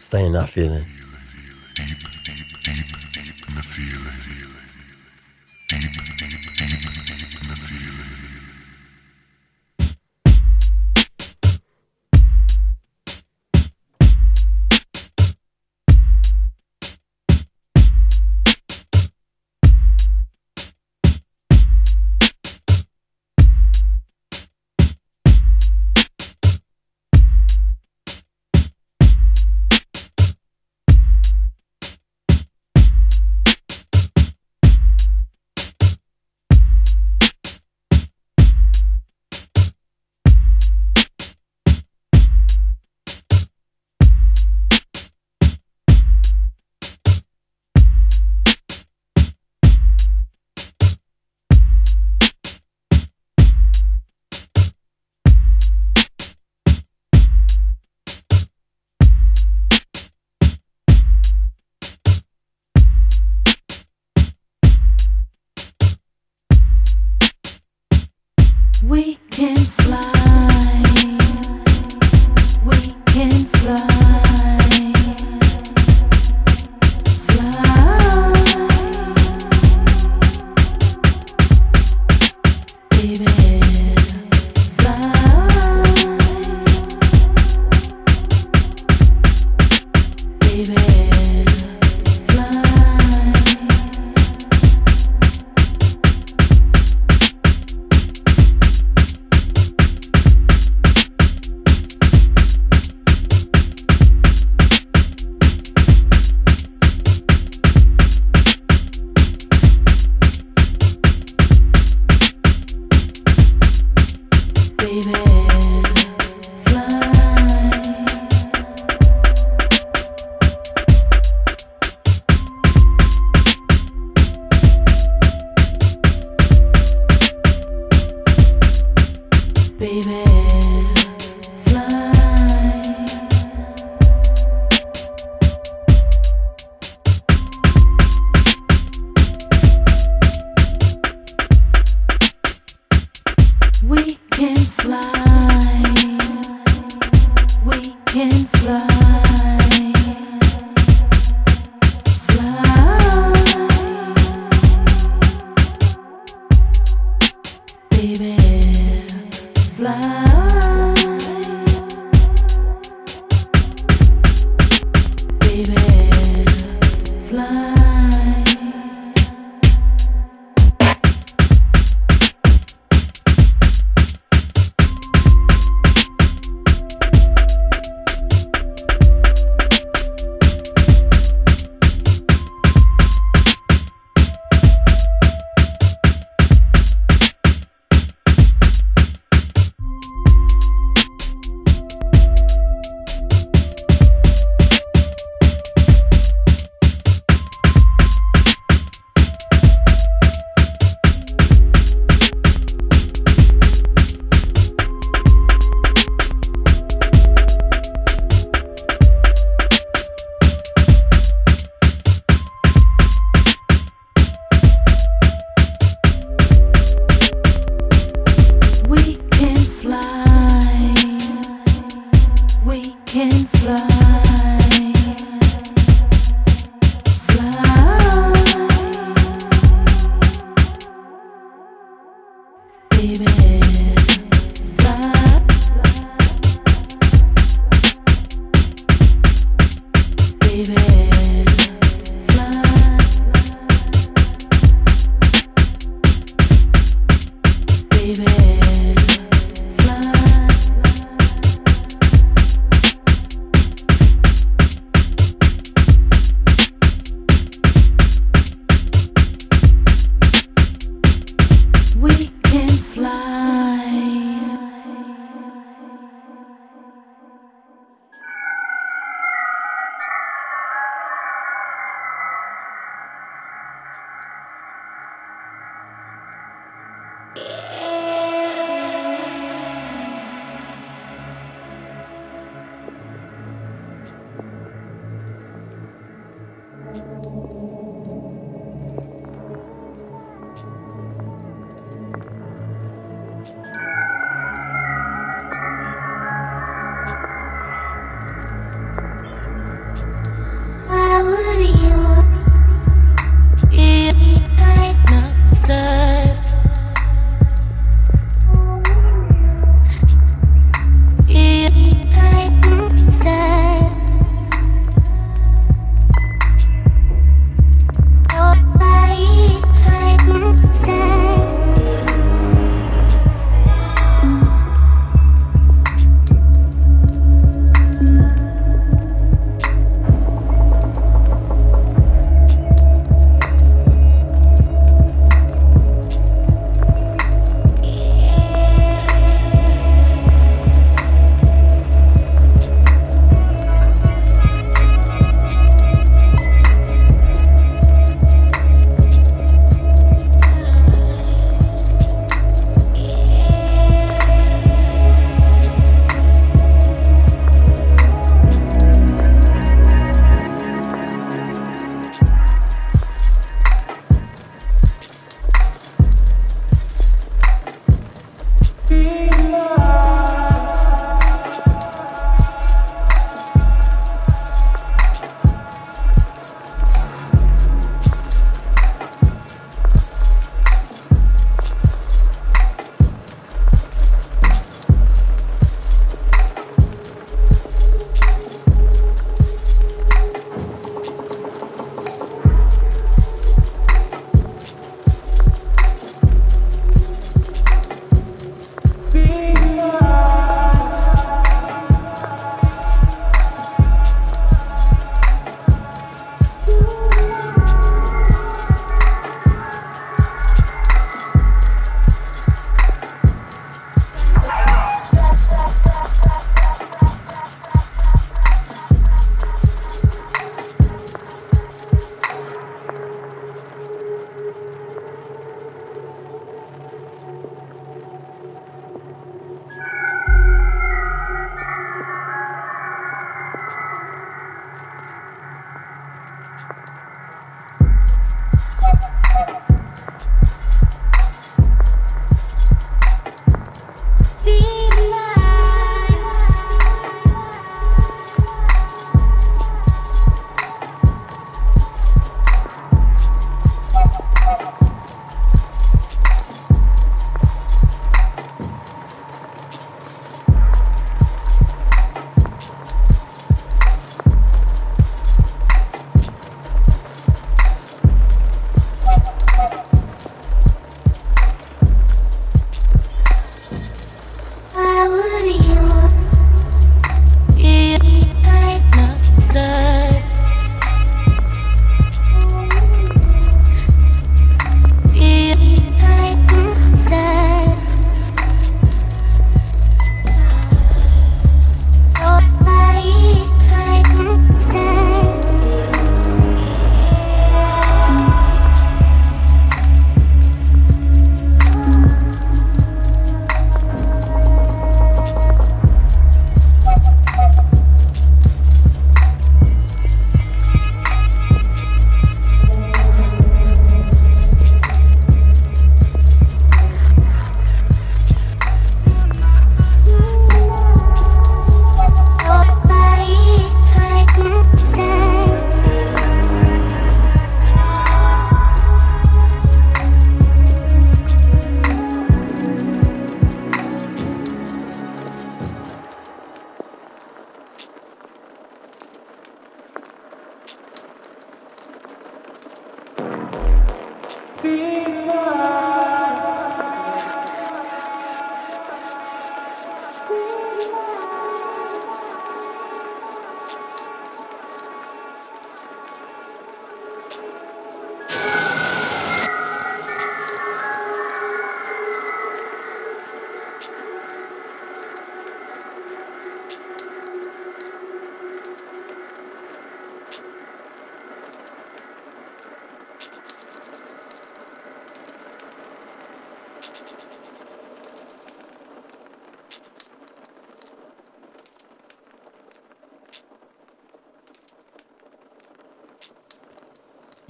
Stay 0.00 0.24
in 0.26 0.32
that 0.32 0.48
feeling. 0.50 0.84
deep, 1.76 1.96
deep, 2.62 2.86
deep, 3.12 3.48
in 3.48 3.54
the 3.56 3.62
feeling, 3.62 4.21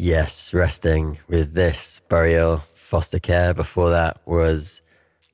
Yes, 0.04 0.52
resting 0.52 1.18
with 1.28 1.54
this 1.54 2.00
burial 2.08 2.64
foster 2.72 3.20
care. 3.20 3.54
Before 3.54 3.90
that 3.90 4.20
was 4.26 4.82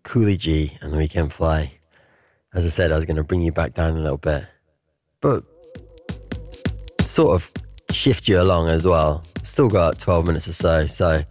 Cooly 0.03 0.37
G 0.37 0.77
and 0.83 0.93
the 0.93 0.99
Weekend 0.99 1.33
Fly. 1.33 1.73
As 2.53 2.67
I 2.67 2.69
said, 2.69 2.93
I 2.93 2.97
was 2.97 3.07
going 3.07 3.17
to 3.17 3.25
bring 3.25 3.41
you 3.41 3.51
back 3.51 3.73
down 3.73 3.97
a 3.97 3.99
little 3.99 4.19
bit, 4.19 4.45
but 5.23 5.43
sort 7.01 7.35
of 7.35 7.51
shift 7.93 8.29
you 8.29 8.43
along 8.43 8.69
as 8.69 8.87
well. 8.87 9.25
Still 9.43 9.71
got 9.71 9.99
12 9.99 10.27
minutes 10.27 10.49
or 10.49 10.53
so, 10.53 10.87
so 10.87 11.25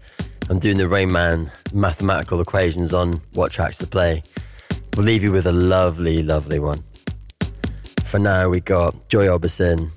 I'm 0.50 0.58
doing 0.58 0.78
the 0.78 0.88
Rain 0.88 1.12
Man 1.12 1.52
mathematical 1.72 2.42
equations 2.42 2.92
on 2.92 3.22
what 3.34 3.52
tracks 3.52 3.78
to 3.78 3.86
play. 3.86 4.24
We'll 4.96 5.06
leave 5.06 5.22
you 5.22 5.32
with 5.32 5.46
a 5.46 5.54
lovely, 5.54 6.24
lovely 6.24 6.58
one. 6.58 6.84
For 8.04 8.18
now, 8.18 8.50
we 8.50 8.62
got 8.62 9.10
Joy 9.10 9.28
Orbison 9.28 9.92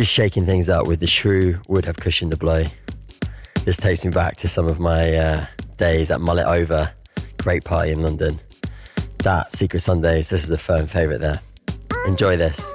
just 0.00 0.12
shaking 0.14 0.46
things 0.46 0.70
up 0.70 0.86
with 0.86 0.98
the 0.98 1.06
shrew 1.06 1.60
would 1.68 1.84
have 1.84 1.94
cushioned 1.94 2.32
the 2.32 2.36
blow. 2.38 2.64
This 3.66 3.76
takes 3.76 4.02
me 4.02 4.10
back 4.10 4.34
to 4.36 4.48
some 4.48 4.66
of 4.66 4.80
my 4.80 5.12
uh, 5.12 5.44
days 5.76 6.10
at 6.10 6.20
Mulletover, 6.20 6.90
great 7.36 7.64
party 7.64 7.92
in 7.92 8.02
London. 8.02 8.40
That 9.18 9.52
Secret 9.52 9.80
Sundaze, 9.80 10.30
this 10.30 10.40
was 10.40 10.50
a 10.50 10.56
firm 10.56 10.86
favourite 10.86 11.20
there. 11.20 11.40
Enjoy 12.06 12.38
this. 12.38 12.74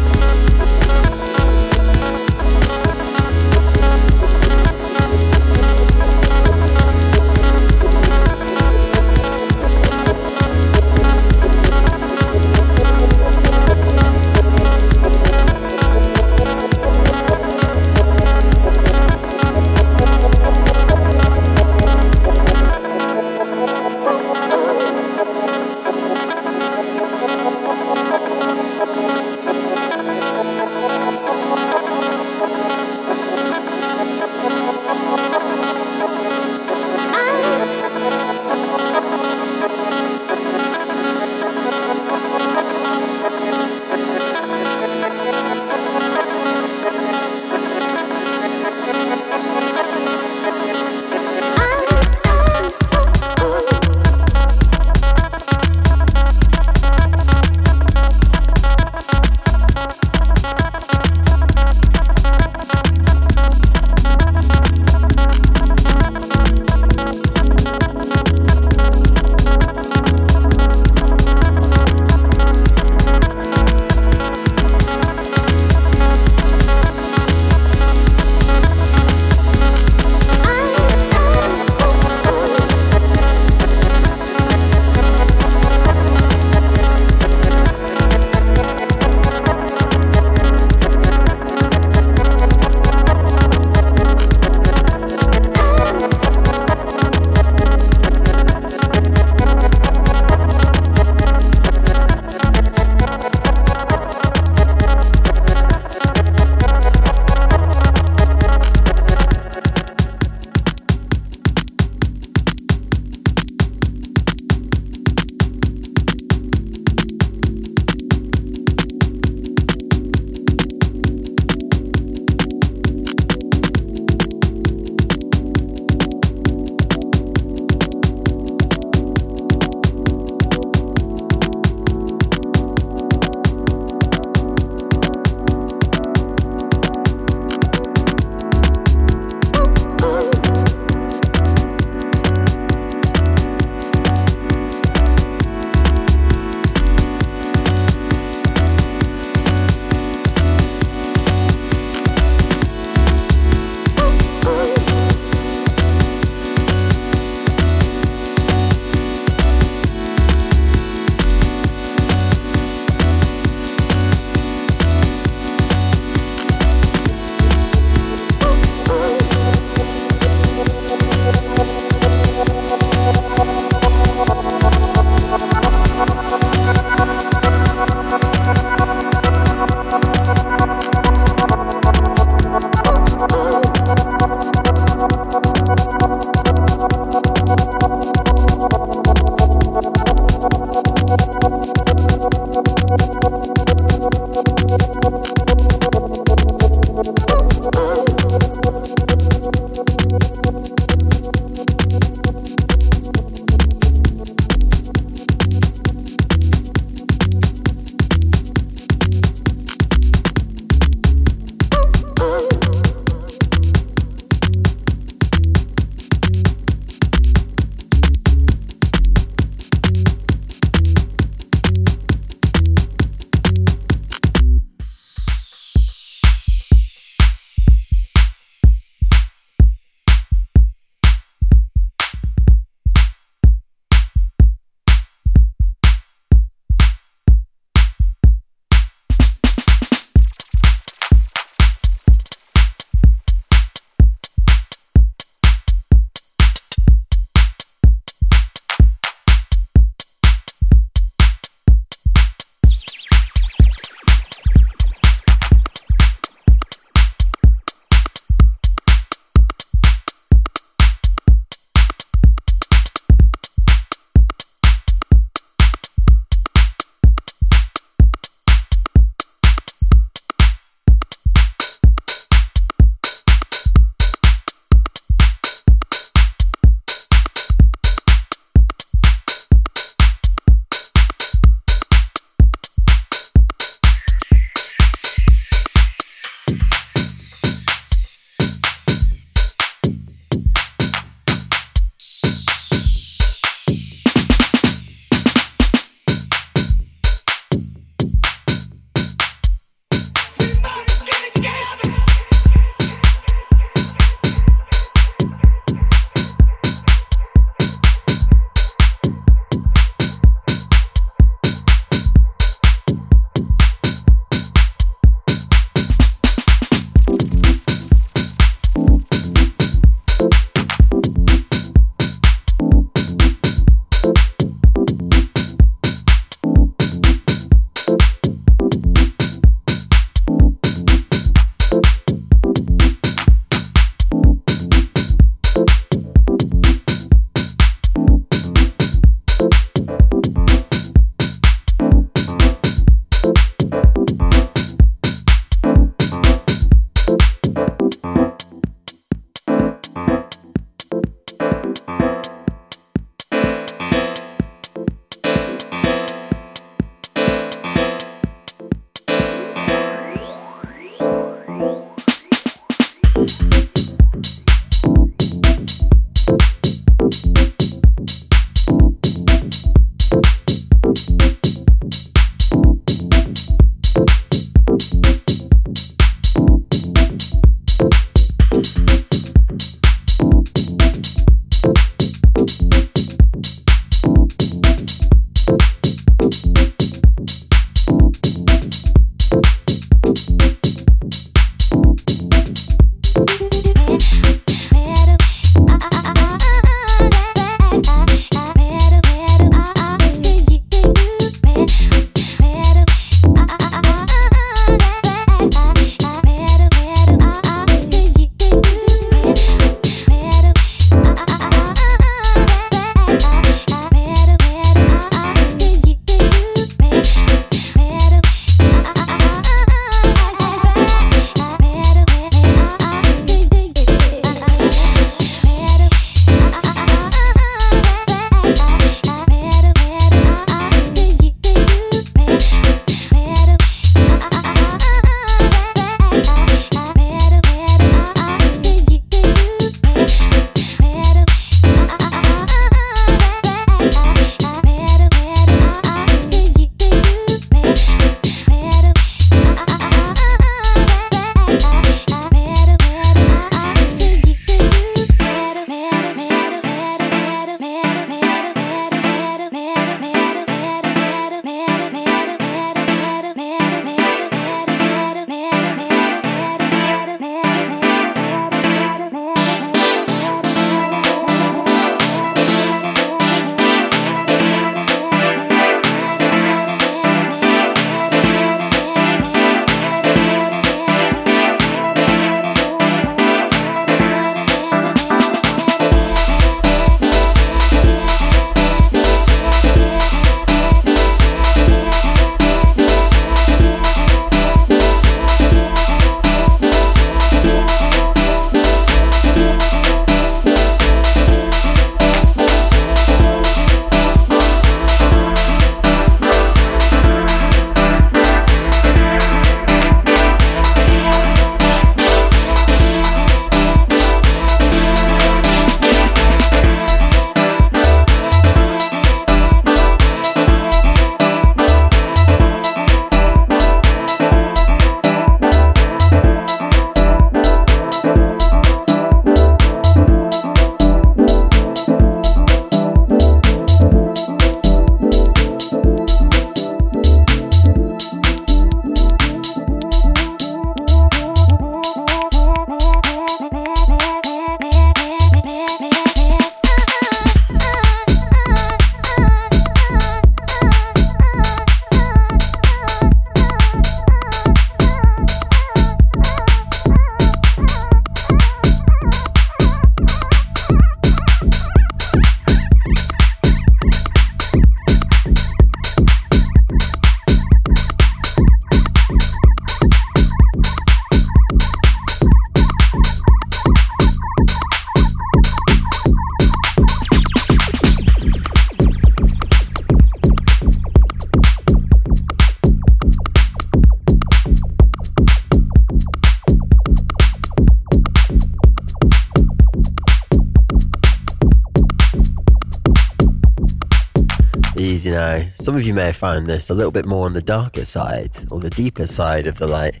Some 595.60 595.76
of 595.76 595.82
you 595.82 595.92
may 595.92 596.06
have 596.06 596.16
found 596.16 596.46
this 596.46 596.70
a 596.70 596.74
little 596.74 596.90
bit 596.90 597.04
more 597.04 597.26
on 597.26 597.34
the 597.34 597.42
darker 597.42 597.84
side 597.84 598.30
or 598.50 598.60
the 598.60 598.70
deeper 598.70 599.06
side 599.06 599.46
of 599.46 599.58
the 599.58 599.66
light. 599.66 600.00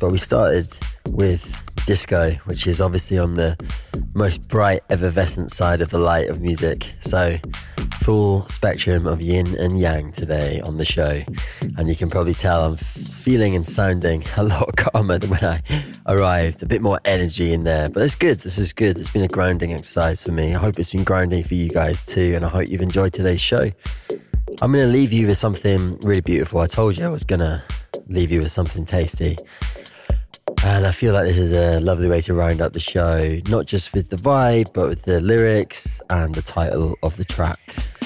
But 0.00 0.10
we 0.10 0.18
started 0.18 0.76
with 1.12 1.62
disco, 1.86 2.32
which 2.46 2.66
is 2.66 2.80
obviously 2.80 3.16
on 3.16 3.36
the 3.36 3.56
most 4.12 4.48
bright, 4.48 4.82
effervescent 4.90 5.52
side 5.52 5.82
of 5.82 5.90
the 5.90 6.00
light 6.00 6.28
of 6.28 6.40
music. 6.40 6.94
So, 6.98 7.38
full 8.00 8.44
spectrum 8.48 9.06
of 9.06 9.22
yin 9.22 9.56
and 9.56 9.78
yang 9.78 10.10
today 10.10 10.60
on 10.62 10.78
the 10.78 10.84
show. 10.84 11.22
And 11.78 11.88
you 11.88 11.94
can 11.94 12.10
probably 12.10 12.34
tell 12.34 12.64
I'm 12.64 12.76
feeling 12.76 13.54
and 13.54 13.64
sounding 13.64 14.24
a 14.36 14.42
lot 14.42 14.76
calmer 14.76 15.16
than 15.18 15.30
when 15.30 15.44
I 15.44 15.62
arrived. 16.06 16.60
A 16.64 16.66
bit 16.66 16.82
more 16.82 16.98
energy 17.04 17.52
in 17.52 17.62
there. 17.62 17.88
But 17.88 18.02
it's 18.02 18.16
good. 18.16 18.40
This 18.40 18.58
is 18.58 18.72
good. 18.72 18.98
It's 18.98 19.10
been 19.10 19.22
a 19.22 19.28
grounding 19.28 19.72
exercise 19.72 20.24
for 20.24 20.32
me. 20.32 20.56
I 20.56 20.58
hope 20.58 20.80
it's 20.80 20.90
been 20.90 21.04
grounding 21.04 21.44
for 21.44 21.54
you 21.54 21.68
guys 21.68 22.04
too. 22.04 22.32
And 22.34 22.44
I 22.44 22.48
hope 22.48 22.68
you've 22.68 22.82
enjoyed 22.82 23.12
today's 23.12 23.40
show. 23.40 23.70
I'm 24.62 24.70
going 24.70 24.86
to 24.86 24.92
leave 24.92 25.12
you 25.12 25.26
with 25.26 25.38
something 25.38 25.98
really 26.02 26.20
beautiful. 26.20 26.60
I 26.60 26.66
told 26.66 26.96
you 26.96 27.04
I 27.04 27.08
was 27.08 27.24
going 27.24 27.40
to 27.40 27.64
leave 28.06 28.30
you 28.30 28.42
with 28.42 28.52
something 28.52 28.84
tasty. 28.84 29.36
And 30.64 30.86
I 30.86 30.92
feel 30.92 31.12
like 31.14 31.24
this 31.24 31.36
is 31.36 31.52
a 31.52 31.80
lovely 31.80 32.08
way 32.08 32.20
to 32.20 32.32
round 32.32 32.60
up 32.60 32.72
the 32.72 32.78
show, 32.78 33.40
not 33.48 33.66
just 33.66 33.92
with 33.92 34.10
the 34.10 34.16
vibe, 34.16 34.72
but 34.72 34.88
with 34.88 35.02
the 35.02 35.20
lyrics 35.20 36.00
and 36.10 36.32
the 36.32 36.42
title 36.42 36.94
of 37.02 37.16
the 37.16 37.24
track. 37.24 37.58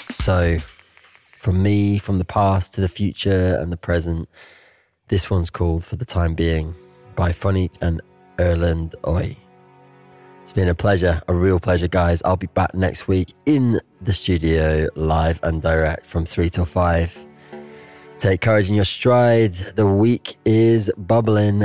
So, 0.08 0.56
from 1.40 1.62
me, 1.62 1.98
from 1.98 2.16
the 2.16 2.24
past 2.24 2.72
to 2.76 2.80
the 2.80 2.88
future 2.88 3.58
and 3.60 3.70
the 3.70 3.76
present, 3.76 4.26
this 5.08 5.28
one's 5.28 5.50
called 5.50 5.84
For 5.84 5.96
the 5.96 6.06
Time 6.06 6.32
Being 6.34 6.74
by 7.16 7.32
Funny 7.32 7.70
and 7.82 8.00
Erlend 8.38 8.94
Øye. 9.02 9.36
It's 10.40 10.54
been 10.54 10.68
a 10.68 10.74
pleasure, 10.74 11.20
a 11.28 11.34
real 11.34 11.60
pleasure, 11.60 11.88
guys. 11.88 12.22
I'll 12.24 12.36
be 12.36 12.46
back 12.46 12.72
next 12.72 13.08
week 13.08 13.34
in 13.44 13.78
the 14.00 14.12
studio, 14.12 14.88
live 14.94 15.40
and 15.42 15.62
direct 15.62 16.06
from 16.06 16.24
3 16.24 16.50
till 16.50 16.64
5. 16.64 17.26
Take 18.18 18.40
courage 18.40 18.68
in 18.68 18.74
your 18.74 18.84
stride. 18.84 19.52
The 19.52 19.86
week 19.86 20.36
is 20.44 20.90
bubbling. 20.96 21.64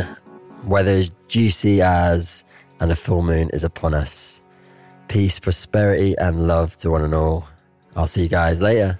Weather 0.65 0.91
is 0.91 1.11
juicy 1.27 1.81
as, 1.81 2.43
and 2.79 2.91
a 2.91 2.95
full 2.95 3.21
moon 3.21 3.49
is 3.51 3.63
upon 3.63 3.93
us. 3.93 4.41
Peace, 5.07 5.39
prosperity, 5.39 6.15
and 6.17 6.47
love 6.47 6.77
to 6.77 6.91
one 6.91 7.03
and 7.03 7.13
all. 7.13 7.47
I'll 7.95 8.07
see 8.07 8.23
you 8.23 8.29
guys 8.29 8.61
later. 8.61 8.99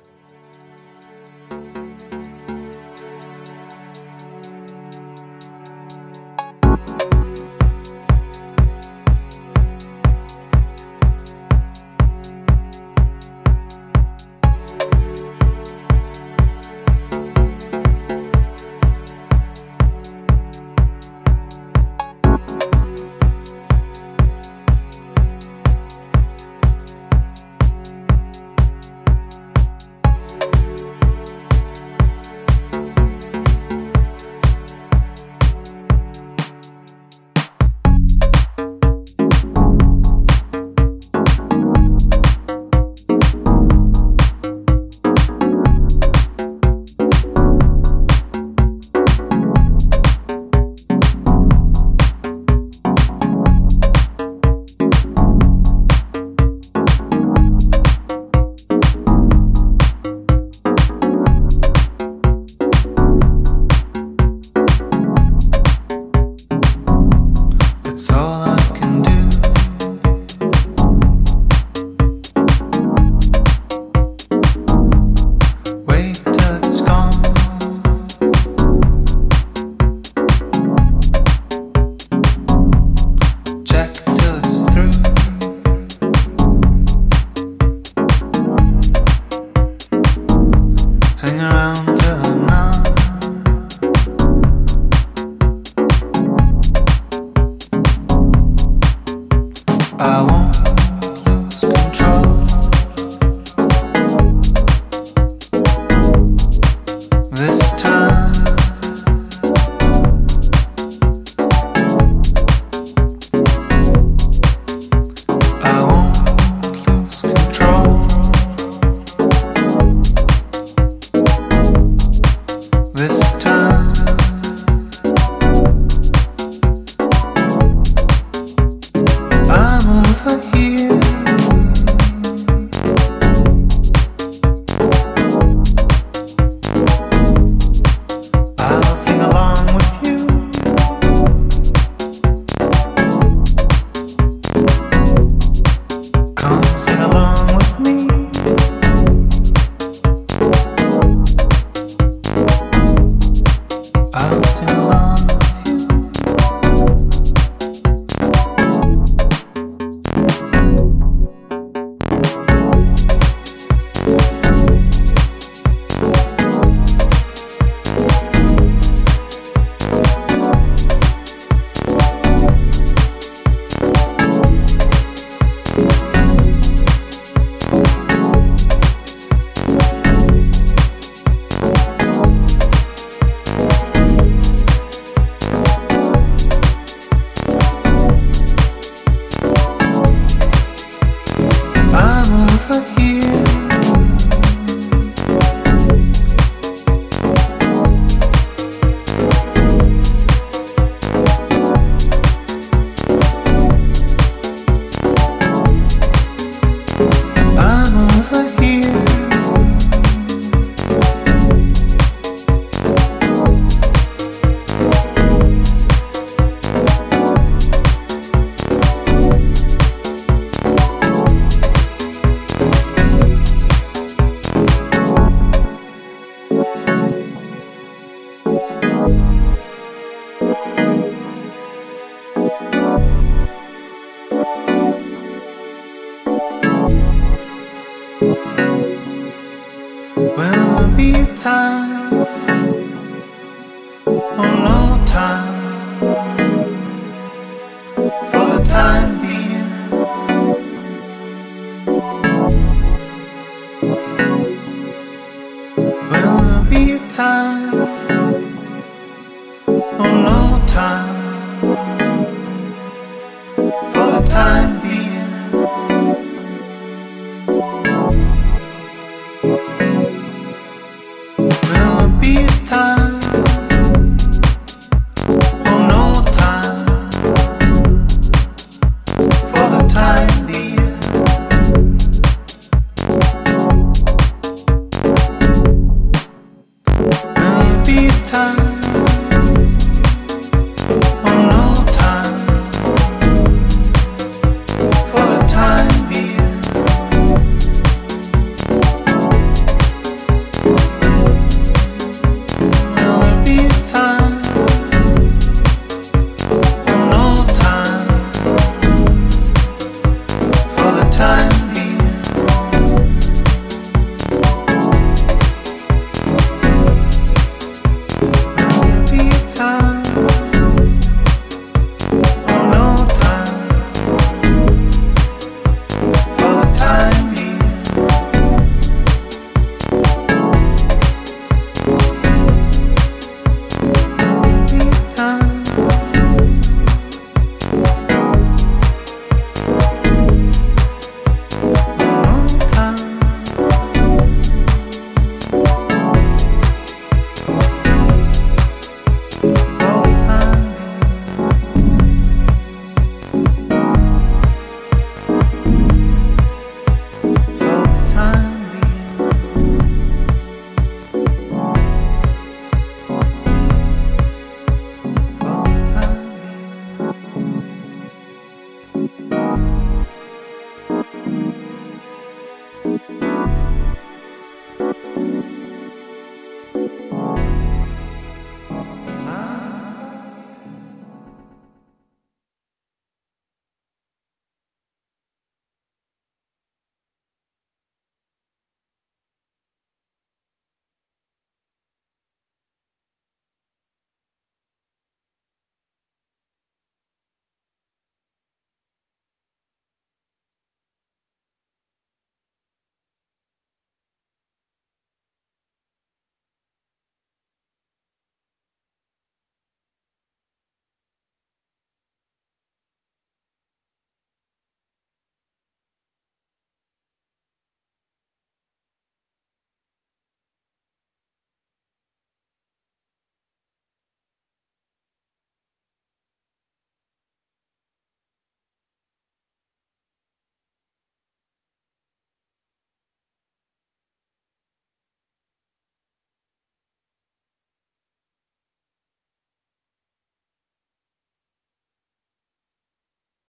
Be 241.01 241.19
a 241.19 241.25
time 241.35 241.90